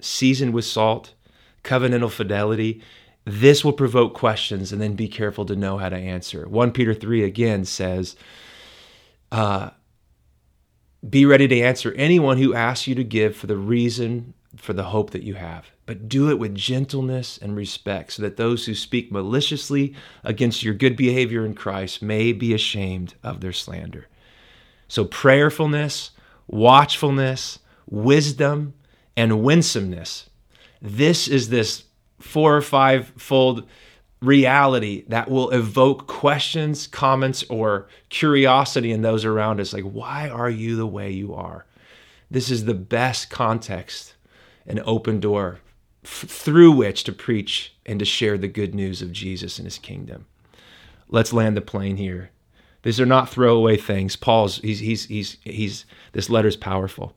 seasoned 0.01 0.51
with 0.51 0.65
salt, 0.65 1.13
covenantal 1.63 2.09
fidelity. 2.09 2.81
This 3.23 3.63
will 3.63 3.73
provoke 3.73 4.15
questions, 4.15 4.73
and 4.73 4.81
then 4.81 4.95
be 4.95 5.07
careful 5.07 5.45
to 5.45 5.55
know 5.55 5.77
how 5.77 5.89
to 5.89 5.95
answer. 5.95 6.49
1 6.49 6.71
Peter 6.71 6.95
3 6.95 7.23
again 7.23 7.65
says, 7.65 8.15
uh, 9.31 9.69
Be 11.07 11.27
ready 11.27 11.47
to 11.47 11.61
answer 11.61 11.93
anyone 11.93 12.39
who 12.39 12.55
asks 12.55 12.87
you 12.87 12.95
to 12.95 13.03
give 13.03 13.35
for 13.35 13.45
the 13.45 13.57
reason 13.57 14.33
for 14.55 14.73
the 14.73 14.83
hope 14.83 15.11
that 15.11 15.23
you 15.23 15.35
have 15.35 15.73
but 15.85 16.07
do 16.07 16.29
it 16.29 16.39
with 16.39 16.55
gentleness 16.55 17.37
and 17.37 17.55
respect, 17.55 18.13
so 18.13 18.21
that 18.21 18.37
those 18.37 18.65
who 18.65 18.73
speak 18.73 19.11
maliciously 19.11 19.93
against 20.23 20.63
your 20.63 20.73
good 20.73 20.95
behavior 20.95 21.45
in 21.45 21.53
Christ 21.53 22.01
may 22.01 22.31
be 22.31 22.53
ashamed 22.53 23.15
of 23.21 23.41
their 23.41 23.51
slander. 23.51 24.07
So, 24.87 25.05
prayerfulness, 25.05 26.11
watchfulness, 26.47 27.59
wisdom, 27.89 28.73
and 29.17 29.43
winsomeness. 29.43 30.29
This 30.81 31.27
is 31.27 31.49
this 31.49 31.83
four 32.19 32.55
or 32.55 32.61
five 32.61 33.11
fold 33.17 33.67
reality 34.21 35.03
that 35.09 35.29
will 35.29 35.49
evoke 35.49 36.07
questions, 36.07 36.87
comments, 36.87 37.43
or 37.49 37.89
curiosity 38.07 38.91
in 38.91 39.01
those 39.01 39.25
around 39.25 39.59
us. 39.59 39.73
Like, 39.73 39.83
why 39.83 40.29
are 40.29 40.49
you 40.49 40.77
the 40.77 40.87
way 40.87 41.11
you 41.11 41.33
are? 41.33 41.65
This 42.31 42.49
is 42.49 42.63
the 42.63 42.73
best 42.73 43.29
context, 43.29 44.13
an 44.65 44.81
open 44.85 45.19
door 45.19 45.59
f- 46.03 46.25
through 46.27 46.71
which 46.71 47.03
to 47.03 47.11
preach 47.11 47.75
and 47.85 47.99
to 47.99 48.05
share 48.05 48.37
the 48.37 48.47
good 48.47 48.73
news 48.73 49.01
of 49.01 49.11
Jesus 49.11 49.57
and 49.57 49.65
his 49.65 49.77
kingdom. 49.77 50.25
Let's 51.09 51.33
land 51.33 51.55
the 51.57 51.61
plane 51.61 51.97
here. 51.97 52.31
These 52.83 52.99
are 52.99 53.05
not 53.05 53.29
throwaway 53.29 53.77
things. 53.77 54.15
Paul's 54.17 54.57
he's 54.57 54.79
he's 54.79 55.05
he's 55.05 55.37
he's 55.43 55.85
this 56.11 56.29
letter's 56.29 56.57
powerful. 56.57 57.15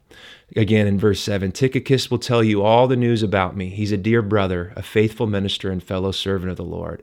Again 0.54 0.86
in 0.86 0.98
verse 0.98 1.20
7, 1.20 1.50
Tychicus 1.50 2.08
will 2.08 2.18
tell 2.18 2.42
you 2.42 2.62
all 2.62 2.86
the 2.86 2.96
news 2.96 3.22
about 3.22 3.56
me. 3.56 3.68
He's 3.70 3.90
a 3.90 3.96
dear 3.96 4.22
brother, 4.22 4.72
a 4.76 4.82
faithful 4.82 5.26
minister 5.26 5.70
and 5.70 5.82
fellow 5.82 6.12
servant 6.12 6.50
of 6.50 6.56
the 6.56 6.64
Lord. 6.64 7.02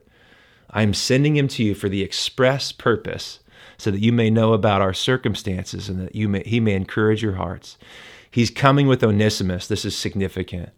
I 0.69 0.81
am 0.81 0.93
sending 0.93 1.35
him 1.35 1.49
to 1.49 1.63
you 1.63 1.75
for 1.75 1.89
the 1.89 2.01
express 2.01 2.71
purpose 2.71 3.39
so 3.77 3.91
that 3.91 4.01
you 4.01 4.13
may 4.13 4.29
know 4.29 4.53
about 4.53 4.81
our 4.81 4.93
circumstances 4.93 5.89
and 5.89 5.99
that 5.99 6.15
you 6.15 6.29
may, 6.29 6.43
he 6.45 6.59
may 6.59 6.73
encourage 6.73 7.21
your 7.21 7.33
hearts. 7.33 7.77
He's 8.33 8.49
coming 8.49 8.87
with 8.87 9.03
Onesimus. 9.03 9.67
This 9.67 9.85
is 9.85 9.95
significant 9.95 10.69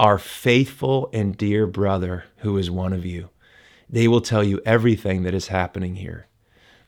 our 0.00 0.18
faithful 0.18 1.08
and 1.12 1.36
dear 1.36 1.64
brother 1.64 2.24
who 2.38 2.58
is 2.58 2.68
one 2.68 2.92
of 2.92 3.06
you. 3.06 3.30
They 3.88 4.08
will 4.08 4.20
tell 4.20 4.42
you 4.42 4.60
everything 4.66 5.22
that 5.22 5.32
is 5.32 5.46
happening 5.46 5.94
here. 5.94 6.26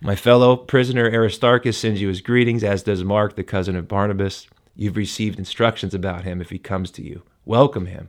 My 0.01 0.17
fellow 0.17 0.57
prisoner 0.57 1.09
Aristarchus 1.09 1.79
sends 1.79 2.01
you 2.01 2.09
his 2.09 2.21
greetings, 2.21 2.65
as 2.65 2.83
does 2.83 3.05
Mark, 3.05 3.37
the 3.37 3.45
cousin 3.45 3.77
of 3.77 3.87
Barnabas. 3.87 4.49
You've 4.75 4.97
received 4.97 5.39
instructions 5.39 5.95
about 5.95 6.25
him 6.25 6.41
if 6.41 6.51
he 6.51 6.59
comes 6.59 6.91
to 6.93 7.03
you. 7.05 7.23
Welcome 7.45 7.87
him. 7.87 8.09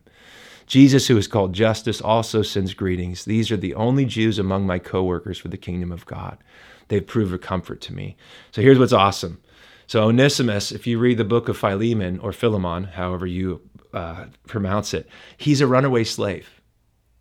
Jesus, 0.65 1.07
who 1.07 1.17
is 1.17 1.27
called 1.27 1.53
Justus, 1.53 2.01
also 2.01 2.41
sends 2.41 2.73
greetings. 2.73 3.23
These 3.23 3.51
are 3.51 3.57
the 3.57 3.75
only 3.75 4.05
Jews 4.05 4.39
among 4.39 4.65
my 4.65 4.79
co 4.79 5.03
workers 5.03 5.37
for 5.37 5.49
the 5.49 5.57
kingdom 5.57 5.91
of 5.91 6.07
God. 6.07 6.39
They've 6.87 7.05
proved 7.05 7.35
a 7.35 7.37
comfort 7.37 7.81
to 7.81 7.93
me. 7.93 8.17
So 8.49 8.63
here's 8.63 8.79
what's 8.79 8.93
awesome 8.93 9.41
So 9.89 10.03
Onesimus, 10.03 10.71
if 10.71 10.85
you 10.85 10.99
read 10.99 11.17
the 11.17 11.25
book 11.25 11.49
of 11.49 11.57
Philemon 11.57 12.19
or 12.19 12.31
Philemon, 12.31 12.83
however 12.83 13.25
you 13.25 13.61
uh, 13.91 14.25
pronounce 14.45 14.93
it, 14.93 15.09
he's 15.35 15.61
a 15.61 15.67
runaway 15.67 16.03
slave. 16.03 16.61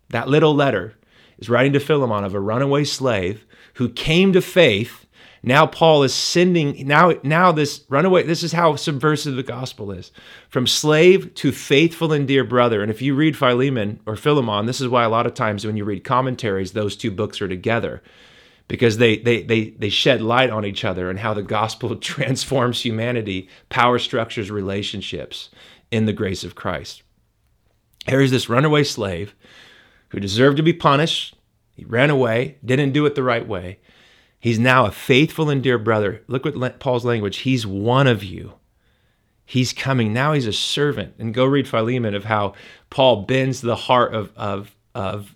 That 0.09 0.27
little 0.27 0.53
letter 0.53 0.93
is 1.39 1.49
writing 1.49 1.73
to 1.73 1.79
Philemon 1.79 2.23
of 2.23 2.35
a 2.35 2.39
runaway 2.39 2.83
slave 2.83 3.43
who 3.73 3.89
came 3.89 4.33
to 4.33 4.41
faith. 4.41 5.07
Now 5.41 5.65
Paul 5.65 6.03
is 6.03 6.13
sending 6.13 6.85
now 6.85 7.13
now 7.23 7.51
this 7.51 7.85
runaway 7.89 8.21
this 8.21 8.43
is 8.43 8.51
how 8.51 8.75
subversive 8.75 9.35
the 9.35 9.41
gospel 9.41 9.89
is. 9.91 10.11
From 10.47 10.67
slave 10.67 11.33
to 11.35 11.51
faithful 11.51 12.13
and 12.13 12.27
dear 12.27 12.43
brother. 12.43 12.83
And 12.83 12.91
if 12.91 13.01
you 13.01 13.15
read 13.15 13.35
Philemon 13.35 13.99
or 14.05 14.15
Philemon, 14.15 14.67
this 14.67 14.79
is 14.79 14.87
why 14.87 15.03
a 15.03 15.09
lot 15.09 15.25
of 15.25 15.33
times 15.33 15.65
when 15.65 15.75
you 15.75 15.85
read 15.85 16.03
commentaries 16.03 16.73
those 16.73 16.95
two 16.95 17.09
books 17.09 17.41
are 17.41 17.47
together 17.47 18.03
because 18.69 18.99
they, 18.99 19.17
they, 19.17 19.41
they, 19.41 19.71
they 19.71 19.89
shed 19.89 20.21
light 20.21 20.51
on 20.51 20.63
each 20.63 20.85
other 20.85 21.09
and 21.09 21.19
how 21.19 21.33
the 21.33 21.43
gospel 21.43 21.95
transforms 21.97 22.81
humanity, 22.81 23.49
power 23.67 23.99
structures, 23.99 24.49
relationships 24.49 25.49
in 25.91 26.05
the 26.05 26.13
grace 26.13 26.45
of 26.45 26.55
Christ. 26.55 27.03
Here's 28.07 28.31
this 28.31 28.47
runaway 28.47 28.85
slave 28.85 29.35
who 30.09 30.19
deserved 30.19 30.55
to 30.57 30.63
be 30.63 30.71
punished. 30.71 31.35
He 31.75 31.83
ran 31.83 32.09
away, 32.09 32.57
didn't 32.63 32.93
do 32.93 33.05
it 33.05 33.15
the 33.15 33.23
right 33.23 33.45
way. 33.45 33.79
He's 34.39 34.59
now 34.59 34.85
a 34.85 34.91
faithful 34.91 35.49
and 35.49 35.61
dear 35.61 35.77
brother. 35.77 36.23
Look 36.27 36.45
what 36.45 36.79
Paul's 36.79 37.03
language. 37.03 37.37
He's 37.37 37.67
one 37.67 38.07
of 38.07 38.23
you. 38.23 38.53
He's 39.45 39.73
coming. 39.73 40.13
Now 40.13 40.33
he's 40.33 40.45
a 40.45 40.53
servant. 40.53 41.15
And 41.17 41.33
go 41.33 41.43
read 41.43 41.67
Philemon 41.67 42.13
of 42.13 42.25
how 42.25 42.53
Paul 42.91 43.23
bends 43.23 43.61
the 43.61 43.75
heart 43.75 44.13
of, 44.13 44.31
of, 44.37 44.75
of 44.93 45.35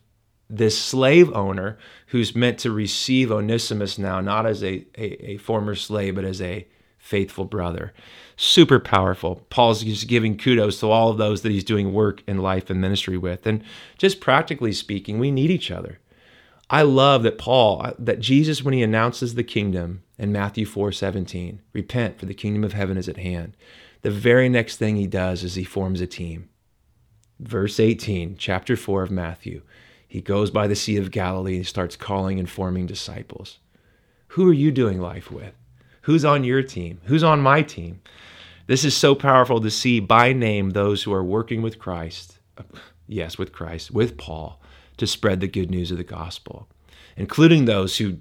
this 0.57 0.77
slave 0.79 1.33
owner 1.33 1.77
who's 2.07 2.35
meant 2.35 2.59
to 2.59 2.71
receive 2.71 3.31
Onesimus 3.31 3.97
now, 3.97 4.21
not 4.21 4.45
as 4.45 4.63
a, 4.63 4.85
a, 4.97 5.31
a, 5.31 5.37
former 5.37 5.73
slave, 5.73 6.15
but 6.15 6.23
as 6.23 6.41
a 6.41 6.67
faithful 6.97 7.45
brother. 7.45 7.91
Super 8.37 8.79
powerful. 8.79 9.45
Paul's 9.49 9.83
just 9.83 10.07
giving 10.07 10.37
kudos 10.37 10.79
to 10.79 10.89
all 10.89 11.09
of 11.09 11.17
those 11.17 11.41
that 11.41 11.51
he's 11.51 11.63
doing 11.63 11.91
work 11.91 12.23
in 12.27 12.37
life 12.37 12.69
and 12.69 12.79
ministry 12.79 13.17
with. 13.17 13.47
And 13.47 13.63
just 13.97 14.21
practically 14.21 14.73
speaking, 14.73 15.17
we 15.17 15.31
need 15.31 15.49
each 15.49 15.71
other. 15.71 15.99
I 16.69 16.83
love 16.83 17.23
that 17.23 17.37
Paul, 17.37 17.91
that 17.99 18.19
Jesus, 18.19 18.63
when 18.63 18.73
he 18.73 18.83
announces 18.83 19.35
the 19.35 19.43
kingdom 19.43 20.03
in 20.17 20.31
Matthew 20.31 20.65
4 20.65 20.91
17, 20.91 21.61
repent, 21.73 22.19
for 22.19 22.25
the 22.25 22.33
kingdom 22.33 22.63
of 22.63 22.73
heaven 22.73 22.97
is 22.97 23.09
at 23.09 23.17
hand. 23.17 23.57
The 24.01 24.11
very 24.11 24.49
next 24.49 24.77
thing 24.77 24.95
he 24.95 25.07
does 25.07 25.43
is 25.43 25.55
he 25.55 25.63
forms 25.63 25.99
a 25.99 26.07
team. 26.07 26.49
Verse 27.39 27.79
18, 27.79 28.37
chapter 28.37 28.75
4 28.75 29.03
of 29.03 29.11
Matthew. 29.11 29.63
He 30.13 30.21
goes 30.21 30.51
by 30.51 30.67
the 30.67 30.75
Sea 30.75 30.97
of 30.97 31.09
Galilee 31.09 31.55
and 31.55 31.65
starts 31.65 31.95
calling 31.95 32.37
and 32.37 32.47
forming 32.47 32.85
disciples. 32.85 33.57
Who 34.27 34.47
are 34.47 34.53
you 34.53 34.69
doing 34.69 35.01
life 35.01 35.31
with? 35.31 35.55
Who's 36.01 36.23
on 36.23 36.43
your 36.43 36.61
team? 36.61 37.01
Who's 37.05 37.23
on 37.23 37.41
my 37.41 37.63
team? 37.63 37.99
This 38.67 38.85
is 38.85 38.95
so 38.95 39.15
powerful 39.15 39.59
to 39.59 39.71
see 39.71 39.99
by 39.99 40.31
name 40.31 40.69
those 40.69 41.01
who 41.01 41.11
are 41.11 41.23
working 41.23 41.63
with 41.63 41.79
Christ, 41.79 42.37
yes, 43.07 43.39
with 43.39 43.51
Christ, 43.53 43.89
with 43.89 44.15
Paul, 44.15 44.61
to 44.97 45.07
spread 45.07 45.39
the 45.39 45.47
good 45.47 45.71
news 45.71 45.89
of 45.89 45.97
the 45.97 46.03
gospel, 46.03 46.67
including 47.17 47.65
those 47.65 47.97
who, 47.97 48.17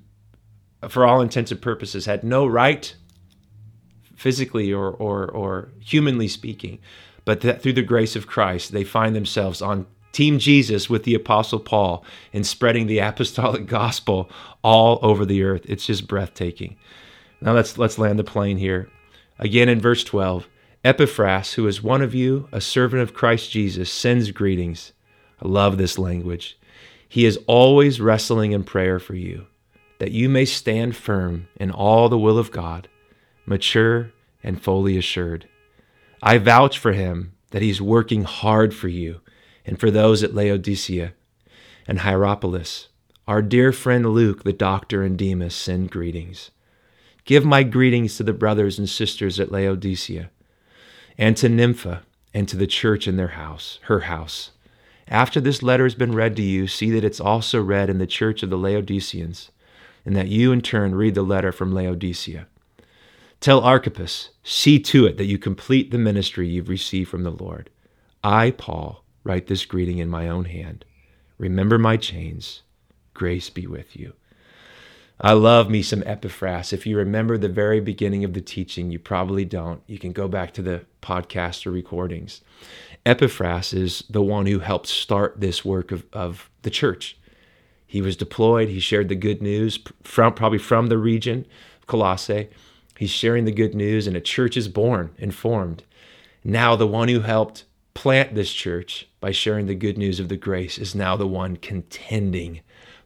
for 0.89 1.05
all 1.05 1.21
intents 1.21 1.51
and 1.51 1.61
purposes, 1.61 2.07
had 2.07 2.25
no 2.25 2.47
right, 2.47 2.97
physically 4.17 4.73
or, 4.73 4.91
or, 4.93 5.31
or 5.31 5.73
humanly 5.79 6.29
speaking, 6.29 6.79
but 7.27 7.43
that 7.43 7.61
through 7.61 7.75
the 7.75 7.83
grace 7.83 8.17
of 8.17 8.27
Christ, 8.27 8.73
they 8.73 8.83
find 8.83 9.15
themselves 9.15 9.61
on 9.61 9.87
Team 10.13 10.39
Jesus 10.39 10.91
with 10.91 11.05
the 11.05 11.15
Apostle 11.15 11.59
Paul 11.59 12.05
in 12.33 12.45
spreading 12.45 12.87
the 12.87 12.99
apostolic 13.01 13.67
gospel 13.67 14.31
all 14.63 14.99
over 15.03 15.25
the 15.25 15.43
earth. 15.43 15.63
It's 15.67 15.87
just 15.87 16.07
breathtaking. 16.07 16.77
Now 17.41 17.55
let's 17.55 17.79
let's 17.79 17.99
land 17.99 18.19
the 18.19 18.25
plane 18.25 18.59
here. 18.59 18.89
Again 19.39 19.69
in 19.69 19.81
verse 19.81 20.05
12, 20.05 20.49
Epaphras, 20.85 21.55
who 21.55 21.67
is 21.67 21.83
one 21.83 22.03
of 22.03 22.15
you, 22.15 22.49
a 22.53 22.61
servant 22.61 23.03
of 23.03 23.15
Christ 23.15 23.51
Jesus, 23.51 23.91
sends 23.91 24.31
greetings. 24.31 24.93
I 25.41 25.49
love 25.49 25.79
this 25.79 25.99
language. 25.99 26.59
He 27.09 27.25
is 27.25 27.39
always 27.47 28.01
wrestling 28.01 28.53
in 28.53 28.65
prayer 28.65 28.99
for 28.99 29.15
you, 29.15 29.47
that 29.99 30.13
you 30.13 30.29
may 30.29 30.45
stand 30.45 30.97
firm 30.97 31.49
in 31.57 31.71
all 31.71 32.09
the 32.09 32.19
will 32.19 32.39
of 32.39 32.53
God, 32.53 32.89
mature 33.45 34.13
and 34.43 34.63
fully 34.63 34.97
assured. 34.97 35.49
I 36.23 36.39
vouch 36.39 36.79
for 36.79 36.93
him 36.93 37.33
that 37.51 37.63
he's 37.63 37.83
working 37.83 38.23
hard 38.23 38.75
for 38.75 38.89
you 38.89 39.21
and 39.65 39.79
for 39.79 39.91
those 39.91 40.23
at 40.23 40.35
Laodicea 40.35 41.13
and 41.87 42.01
Hierapolis. 42.01 42.89
Our 43.29 43.43
dear 43.43 43.73
friend 43.73 44.07
Luke, 44.07 44.43
the 44.43 44.53
doctor, 44.53 45.03
and 45.03 45.17
Demas 45.17 45.55
send 45.55 45.91
greetings. 45.91 46.51
Give 47.25 47.45
my 47.45 47.63
greetings 47.63 48.17
to 48.17 48.25
the 48.25 48.33
brothers 48.33 48.79
and 48.79 48.89
sisters 48.89 49.39
at 49.39 49.53
Laodicea, 49.53 50.31
and 51.17 51.37
to 51.37 51.49
Nympha, 51.49 52.03
and 52.35 52.49
to 52.49 52.57
the 52.57 52.67
church 52.67 53.07
in 53.07 53.17
their 53.17 53.29
house, 53.29 53.79
her 53.83 54.01
house. 54.01 54.51
After 55.07 55.41
this 55.41 55.63
letter 55.63 55.85
has 55.85 55.95
been 55.95 56.15
read 56.15 56.35
to 56.37 56.43
you, 56.43 56.67
see 56.67 56.91
that 56.91 57.05
it's 57.05 57.21
also 57.21 57.63
read 57.63 57.91
in 57.91 57.99
the 57.99 58.07
church 58.07 58.43
of 58.43 58.51
the 58.51 58.59
Laodiceans, 58.59 59.51
and 60.05 60.17
that 60.17 60.29
you 60.29 60.51
in 60.51 60.61
turn 60.61 60.95
read 60.95 61.15
the 61.15 61.23
letter 61.23 61.53
from 61.53 61.73
Laodicea. 61.73 62.47
Tell 63.41 63.61
Archippus, 63.61 64.31
see 64.43 64.79
to 64.81 65.07
it 65.07 65.17
that 65.17 65.27
you 65.27 65.39
complete 65.39 65.91
the 65.91 65.99
ministry 65.99 66.49
you've 66.49 66.69
received 66.69 67.11
from 67.11 67.23
the 67.23 67.31
Lord. 67.31 67.71
I, 68.25 68.53
Paul, 68.53 69.02
write 69.25 69.47
this 69.47 69.65
greeting 69.65 69.99
in 69.99 70.09
my 70.09 70.29
own 70.29 70.47
hand. 70.47 70.85
Remember 71.39 71.79
my 71.79 71.97
chains. 71.97 72.63
Grace 73.15 73.51
be 73.51 73.67
with 73.67 73.97
you. 73.97 74.15
I 75.21 75.35
love 75.35 75.71
me 75.71 75.83
some 75.83 76.03
Epaphras. 76.05 76.73
If 76.73 76.87
you 76.87 76.97
remember 76.97 77.39
the 77.39 77.49
very 77.49 77.81
beginning 77.81 78.25
of 78.25 78.33
the 78.33 78.41
teaching, 78.41 78.91
you 78.91 78.99
probably 78.99 79.45
don't. 79.45 79.81
You 79.87 79.99
can 79.99 80.13
go 80.13 80.27
back 80.27 80.53
to 80.55 80.63
the 80.63 80.85
podcast 81.01 81.65
or 81.65 81.71
recordings. 81.71 82.41
Epaphras 83.07 83.73
is 83.73 84.05
the 84.11 84.23
one 84.23 84.47
who 84.47 84.59
helped 84.59 84.89
start 84.89 85.41
this 85.41 85.65
work 85.65 85.93
of, 85.93 86.05
of 86.13 86.51
the 86.63 86.71
church. 86.71 87.17
He 87.87 88.01
was 88.01 88.17
deployed. 88.17 88.69
He 88.69 88.81
shared 88.81 89.09
the 89.09 89.15
good 89.15 89.43
news 89.43 89.79
from 90.03 90.35
probably 90.35 90.59
from 90.59 90.89
the 90.89 90.99
region 90.99 91.47
of 91.81 91.87
Colossae. 91.87 92.49
He's 92.99 93.11
sharing 93.11 93.45
the 93.45 93.53
good 93.53 93.75
news, 93.75 94.07
and 94.07 94.17
a 94.17 94.21
church 94.21 94.57
is 94.57 94.69
born 94.69 95.11
and 95.19 95.35
formed. 95.35 95.85
Now, 96.43 96.75
the 96.75 96.87
one 96.87 97.09
who 97.09 97.21
helped 97.21 97.65
plant 97.95 98.35
this 98.35 98.53
church 98.53 99.09
by 99.21 99.31
sharing 99.31 99.67
the 99.67 99.75
good 99.75 99.99
news 99.99 100.21
of 100.21 100.29
the 100.29 100.37
grace 100.37 100.79
is 100.79 100.95
now 100.95 101.17
the 101.17 101.27
one 101.27 101.57
contending 101.57 102.61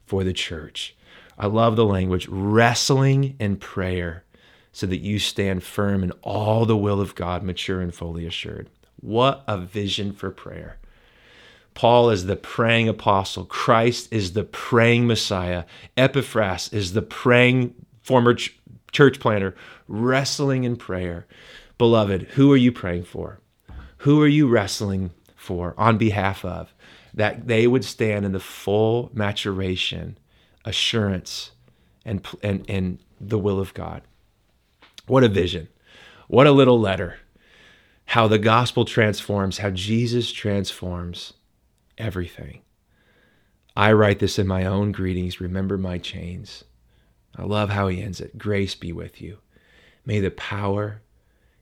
for 0.05 0.23
the 0.23 0.33
church. 0.33 0.95
I 1.37 1.47
love 1.47 1.75
the 1.75 1.85
language 1.85 2.27
wrestling 2.27 3.35
in 3.39 3.57
prayer 3.57 4.23
so 4.71 4.87
that 4.87 5.01
you 5.01 5.19
stand 5.19 5.63
firm 5.63 6.03
in 6.03 6.11
all 6.21 6.65
the 6.65 6.77
will 6.77 7.01
of 7.01 7.15
God, 7.15 7.43
mature 7.43 7.81
and 7.81 7.93
fully 7.93 8.25
assured. 8.25 8.69
What 8.99 9.43
a 9.47 9.57
vision 9.57 10.13
for 10.13 10.31
prayer. 10.31 10.77
Paul 11.73 12.09
is 12.09 12.25
the 12.25 12.35
praying 12.35 12.89
apostle. 12.89 13.45
Christ 13.45 14.11
is 14.11 14.33
the 14.33 14.43
praying 14.43 15.05
Messiah. 15.05 15.65
Epaphras 15.95 16.73
is 16.73 16.93
the 16.93 17.03
praying 17.03 17.75
former 18.01 18.33
ch- 18.33 18.57
church 18.91 19.19
planter, 19.19 19.55
wrestling 19.87 20.63
in 20.63 20.75
prayer. 20.75 21.27
Beloved, 21.77 22.23
who 22.33 22.51
are 22.51 22.57
you 22.57 22.71
praying 22.71 23.03
for? 23.03 23.39
Who 23.99 24.21
are 24.21 24.27
you 24.27 24.47
wrestling 24.47 25.11
for 25.35 25.73
on 25.77 25.97
behalf 25.97 26.45
of? 26.45 26.73
That 27.13 27.47
they 27.47 27.67
would 27.67 27.83
stand 27.83 28.25
in 28.25 28.31
the 28.31 28.39
full 28.39 29.09
maturation, 29.13 30.17
assurance, 30.65 31.51
and, 32.05 32.25
and, 32.43 32.65
and 32.69 32.99
the 33.19 33.39
will 33.39 33.59
of 33.59 33.73
God. 33.73 34.03
What 35.07 35.23
a 35.23 35.29
vision. 35.29 35.67
What 36.27 36.47
a 36.47 36.51
little 36.51 36.79
letter. 36.79 37.17
How 38.05 38.27
the 38.27 38.39
gospel 38.39 38.85
transforms, 38.85 39.57
how 39.57 39.71
Jesus 39.71 40.31
transforms 40.31 41.33
everything. 41.97 42.61
I 43.75 43.91
write 43.91 44.19
this 44.19 44.39
in 44.39 44.47
my 44.47 44.65
own 44.65 44.91
greetings. 44.91 45.39
Remember 45.39 45.77
my 45.77 45.97
chains. 45.97 46.63
I 47.35 47.43
love 47.43 47.69
how 47.69 47.87
he 47.87 48.01
ends 48.01 48.19
it. 48.19 48.37
Grace 48.37 48.75
be 48.75 48.91
with 48.91 49.21
you. 49.21 49.37
May 50.05 50.19
the 50.19 50.31
power 50.31 51.01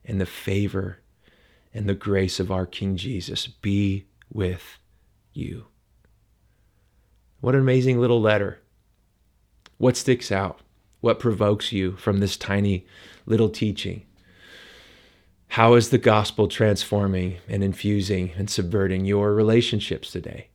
and 0.06 0.22
the 0.22 0.26
favor 0.26 1.00
and 1.76 1.90
the 1.90 1.94
grace 1.94 2.40
of 2.40 2.52
our 2.52 2.66
King 2.66 2.96
Jesus 2.96 3.48
be 3.48 4.06
with 4.34 4.80
you. 5.34 5.66
What 7.42 7.54
an 7.54 7.62
amazing 7.62 8.00
little 8.00 8.22
letter. 8.22 8.62
What 9.78 9.98
sticks 9.98 10.32
out? 10.32 10.62
What 11.02 11.20
provokes 11.20 11.74
you 11.74 11.98
from 11.98 12.20
this 12.20 12.38
tiny 12.38 12.88
little 13.26 13.50
teaching? 13.50 14.06
How 15.50 15.74
is 15.74 15.90
the 15.90 15.98
gospel 15.98 16.48
transforming 16.48 17.38
and 17.48 17.62
infusing 17.62 18.32
and 18.38 18.50
subverting 18.50 19.04
your 19.04 19.34
relationships 19.34 20.12
today? 20.12 20.48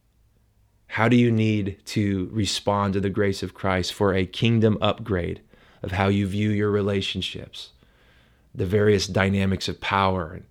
How 0.86 1.06
do 1.06 1.16
you 1.16 1.30
need 1.30 1.84
to 1.86 2.30
respond 2.32 2.94
to 2.94 3.00
the 3.00 3.10
grace 3.10 3.42
of 3.42 3.54
Christ 3.54 3.92
for 3.92 4.14
a 4.14 4.24
kingdom 4.24 4.78
upgrade 4.80 5.42
of 5.82 5.92
how 5.92 6.08
you 6.08 6.26
view 6.26 6.48
your 6.48 6.70
relationships, 6.70 7.70
the 8.54 8.66
various 8.66 9.06
dynamics 9.06 9.68
of 9.68 9.80
power 9.80 10.32
and 10.32 10.44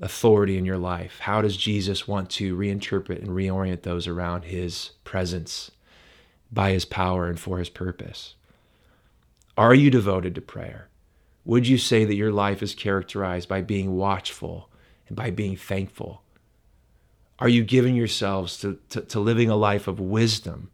authority 0.00 0.58
in 0.58 0.64
your 0.64 0.78
life? 0.78 1.18
How 1.20 1.40
does 1.40 1.56
Jesus 1.56 2.08
want 2.08 2.30
to 2.30 2.56
reinterpret 2.56 3.18
and 3.18 3.28
reorient 3.28 3.82
those 3.82 4.06
around 4.06 4.44
his 4.44 4.90
presence 5.04 5.70
by 6.52 6.70
his 6.70 6.84
power 6.84 7.28
and 7.28 7.38
for 7.38 7.58
his 7.58 7.68
purpose? 7.68 8.34
Are 9.56 9.74
you 9.74 9.90
devoted 9.90 10.34
to 10.34 10.40
prayer? 10.40 10.88
Would 11.44 11.68
you 11.68 11.78
say 11.78 12.04
that 12.04 12.14
your 12.14 12.32
life 12.32 12.62
is 12.62 12.74
characterized 12.74 13.48
by 13.48 13.60
being 13.60 13.96
watchful 13.96 14.70
and 15.08 15.16
by 15.16 15.30
being 15.30 15.56
thankful? 15.56 16.22
Are 17.38 17.48
you 17.48 17.64
giving 17.64 17.94
yourselves 17.94 18.58
to, 18.60 18.78
to, 18.90 19.02
to 19.02 19.20
living 19.20 19.50
a 19.50 19.56
life 19.56 19.86
of 19.86 20.00
wisdom? 20.00 20.70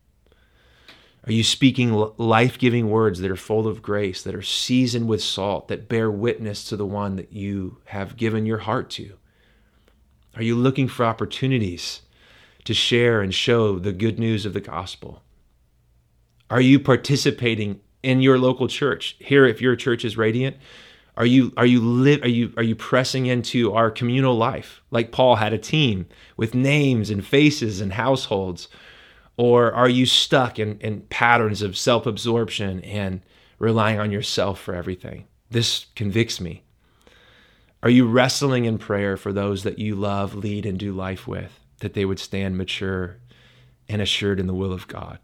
Are 1.27 1.33
you 1.33 1.45
speaking 1.45 1.93
life 2.17 2.59
giving 2.59 2.89
words 2.89 3.21
that 3.21 3.31
are 3.31 3.37
full 3.37 3.69
of 3.69 3.83
grace, 3.83 4.23
that 4.23 4.35
are 4.35 4.43
seasoned 4.43 5.07
with 5.07 5.23
salt, 5.23 5.69
that 5.69 5.89
bear 5.89 6.11
witness 6.11 6.65
to 6.65 6.77
the 6.77 6.87
one 6.87 7.17
that 7.17 7.33
you 7.33 7.79
have 7.87 8.17
given 8.17 8.47
your 8.47 8.59
heart 8.59 8.89
to? 8.91 9.13
Are 10.35 10.43
you 10.43 10.57
looking 10.57 10.89
for 10.89 11.05
opportunities 11.05 12.03
to 12.65 12.73
share 12.73 13.21
and 13.21 13.35
show 13.35 13.79
the 13.79 13.93
good 13.93 14.19
news 14.19 14.47
of 14.47 14.55
the 14.55 14.61
gospel? 14.61 15.23
Are 16.49 16.61
you 16.61 16.81
participating 16.81 17.81
in 18.03 18.23
your 18.23 18.39
local 18.39 18.67
church? 18.67 19.17
Here, 19.19 19.45
if 19.45 19.61
your 19.61 19.77
church 19.77 20.05
is 20.05 20.17
radiant, 20.17 20.57
are 21.17 21.27
you 21.27 21.53
are 21.57 21.67
you 21.67 21.81
live 21.83 22.23
are 22.23 22.29
you 22.29 22.53
are 22.57 22.63
you 22.63 22.75
pressing 22.75 23.27
into 23.27 23.75
our 23.75 23.91
communal 23.91 24.37
life 24.37 24.81
like 24.91 25.13
Paul 25.13 25.37
had 25.37 25.53
a 25.53 25.59
team 25.59 26.07
with 26.37 26.55
names 26.55 27.11
and 27.11 27.25
faces 27.25 27.81
and 27.81 27.93
households? 27.93 28.69
Or 29.41 29.73
are 29.73 29.89
you 29.89 30.05
stuck 30.05 30.59
in, 30.59 30.79
in 30.81 31.01
patterns 31.01 31.63
of 31.63 31.75
self-absorption 31.75 32.81
and 32.81 33.23
relying 33.59 33.99
on 33.99 34.11
yourself 34.11 34.61
for 34.61 34.75
everything? 34.75 35.29
This 35.51 35.87
convicts 35.97 36.43
me. 36.43 36.63
Are 37.83 37.89
you 37.89 38.07
wrestling 38.07 38.67
in 38.67 38.77
prayer 38.77 39.17
for 39.17 39.33
those 39.33 39.63
that 39.63 39.79
you 39.79 39.95
love, 39.95 40.35
lead, 40.35 40.67
and 40.67 40.79
do 40.79 40.93
life 40.93 41.27
with, 41.27 41.59
that 41.79 41.95
they 41.95 42.05
would 42.05 42.19
stand 42.19 42.59
mature 42.59 43.17
and 43.89 44.03
assured 44.03 44.41
in 44.41 44.47
the 44.47 44.53
will 44.53 44.75
of 44.75 44.87
God? 44.87 45.21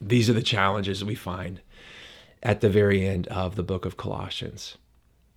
These 0.00 0.30
are 0.30 0.34
the 0.34 0.40
challenges 0.40 1.04
we 1.04 1.16
find 1.16 1.62
at 2.44 2.60
the 2.60 2.70
very 2.70 3.04
end 3.04 3.26
of 3.26 3.56
the 3.56 3.64
book 3.64 3.84
of 3.84 3.96
Colossians. 3.96 4.78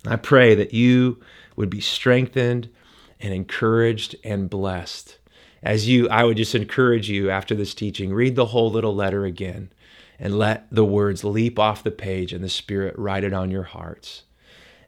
I 0.06 0.14
pray 0.14 0.54
that 0.54 0.72
you 0.72 1.18
would 1.56 1.70
be 1.70 1.80
strengthened 1.80 2.70
and 3.18 3.34
encouraged 3.34 4.14
and 4.22 4.48
blessed. 4.48 5.18
As 5.62 5.88
you, 5.88 6.08
I 6.08 6.24
would 6.24 6.36
just 6.36 6.54
encourage 6.54 7.08
you 7.10 7.30
after 7.30 7.54
this 7.54 7.74
teaching, 7.74 8.12
read 8.12 8.36
the 8.36 8.46
whole 8.46 8.70
little 8.70 8.94
letter 8.94 9.24
again 9.24 9.70
and 10.18 10.38
let 10.38 10.66
the 10.70 10.84
words 10.84 11.24
leap 11.24 11.58
off 11.58 11.82
the 11.82 11.90
page 11.90 12.32
and 12.32 12.42
the 12.42 12.48
Spirit 12.48 12.96
write 12.98 13.24
it 13.24 13.32
on 13.32 13.50
your 13.50 13.64
hearts. 13.64 14.24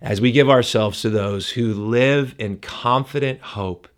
As 0.01 0.21
we 0.21 0.33
give 0.33 0.49
ourselves 0.49 1.03
to 1.03 1.11
those 1.11 1.51
who 1.51 1.75
live 1.75 2.35
in 2.39 2.59
confident 2.59 3.41
hope 3.41 3.89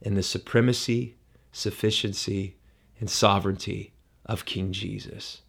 in 0.00 0.14
the 0.14 0.22
supremacy, 0.22 1.16
sufficiency, 1.50 2.56
and 3.00 3.10
sovereignty 3.10 3.92
of 4.26 4.44
King 4.44 4.72
Jesus. 4.72 5.42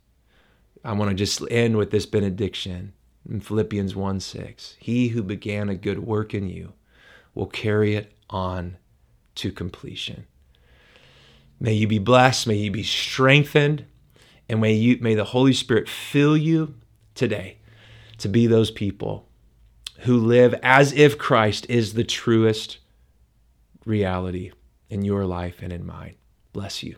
I 0.83 0.93
want 0.93 1.09
to 1.09 1.15
just 1.15 1.41
end 1.49 1.77
with 1.77 1.91
this 1.91 2.05
benediction 2.05 2.93
in 3.29 3.39
Philippians 3.39 3.95
1 3.95 4.19
6. 4.19 4.75
He 4.79 5.09
who 5.09 5.23
began 5.23 5.69
a 5.69 5.75
good 5.75 5.99
work 5.99 6.33
in 6.33 6.49
you 6.49 6.73
will 7.33 7.47
carry 7.47 7.95
it 7.95 8.13
on 8.29 8.77
to 9.35 9.51
completion. 9.51 10.25
May 11.63 11.75
you 11.75 11.87
be 11.87 11.97
blessed, 11.97 12.45
may 12.45 12.57
you 12.57 12.71
be 12.71 12.83
strengthened, 12.83 13.85
and 14.49 14.59
may 14.59 14.73
you 14.73 14.97
may 14.99 15.15
the 15.15 15.23
Holy 15.23 15.53
Spirit 15.53 15.87
fill 15.87 16.35
you 16.35 16.75
today 17.15 17.59
to 18.17 18.27
be 18.27 18.47
those 18.47 18.69
people 18.69 19.29
who 19.99 20.17
live 20.17 20.53
as 20.61 20.91
if 20.91 21.17
Christ 21.17 21.65
is 21.69 21.93
the 21.93 22.03
truest 22.03 22.79
reality 23.85 24.51
in 24.89 25.05
your 25.05 25.25
life 25.25 25.61
and 25.61 25.71
in 25.71 25.85
mine. 25.85 26.15
Bless 26.51 26.83
you. 26.83 26.97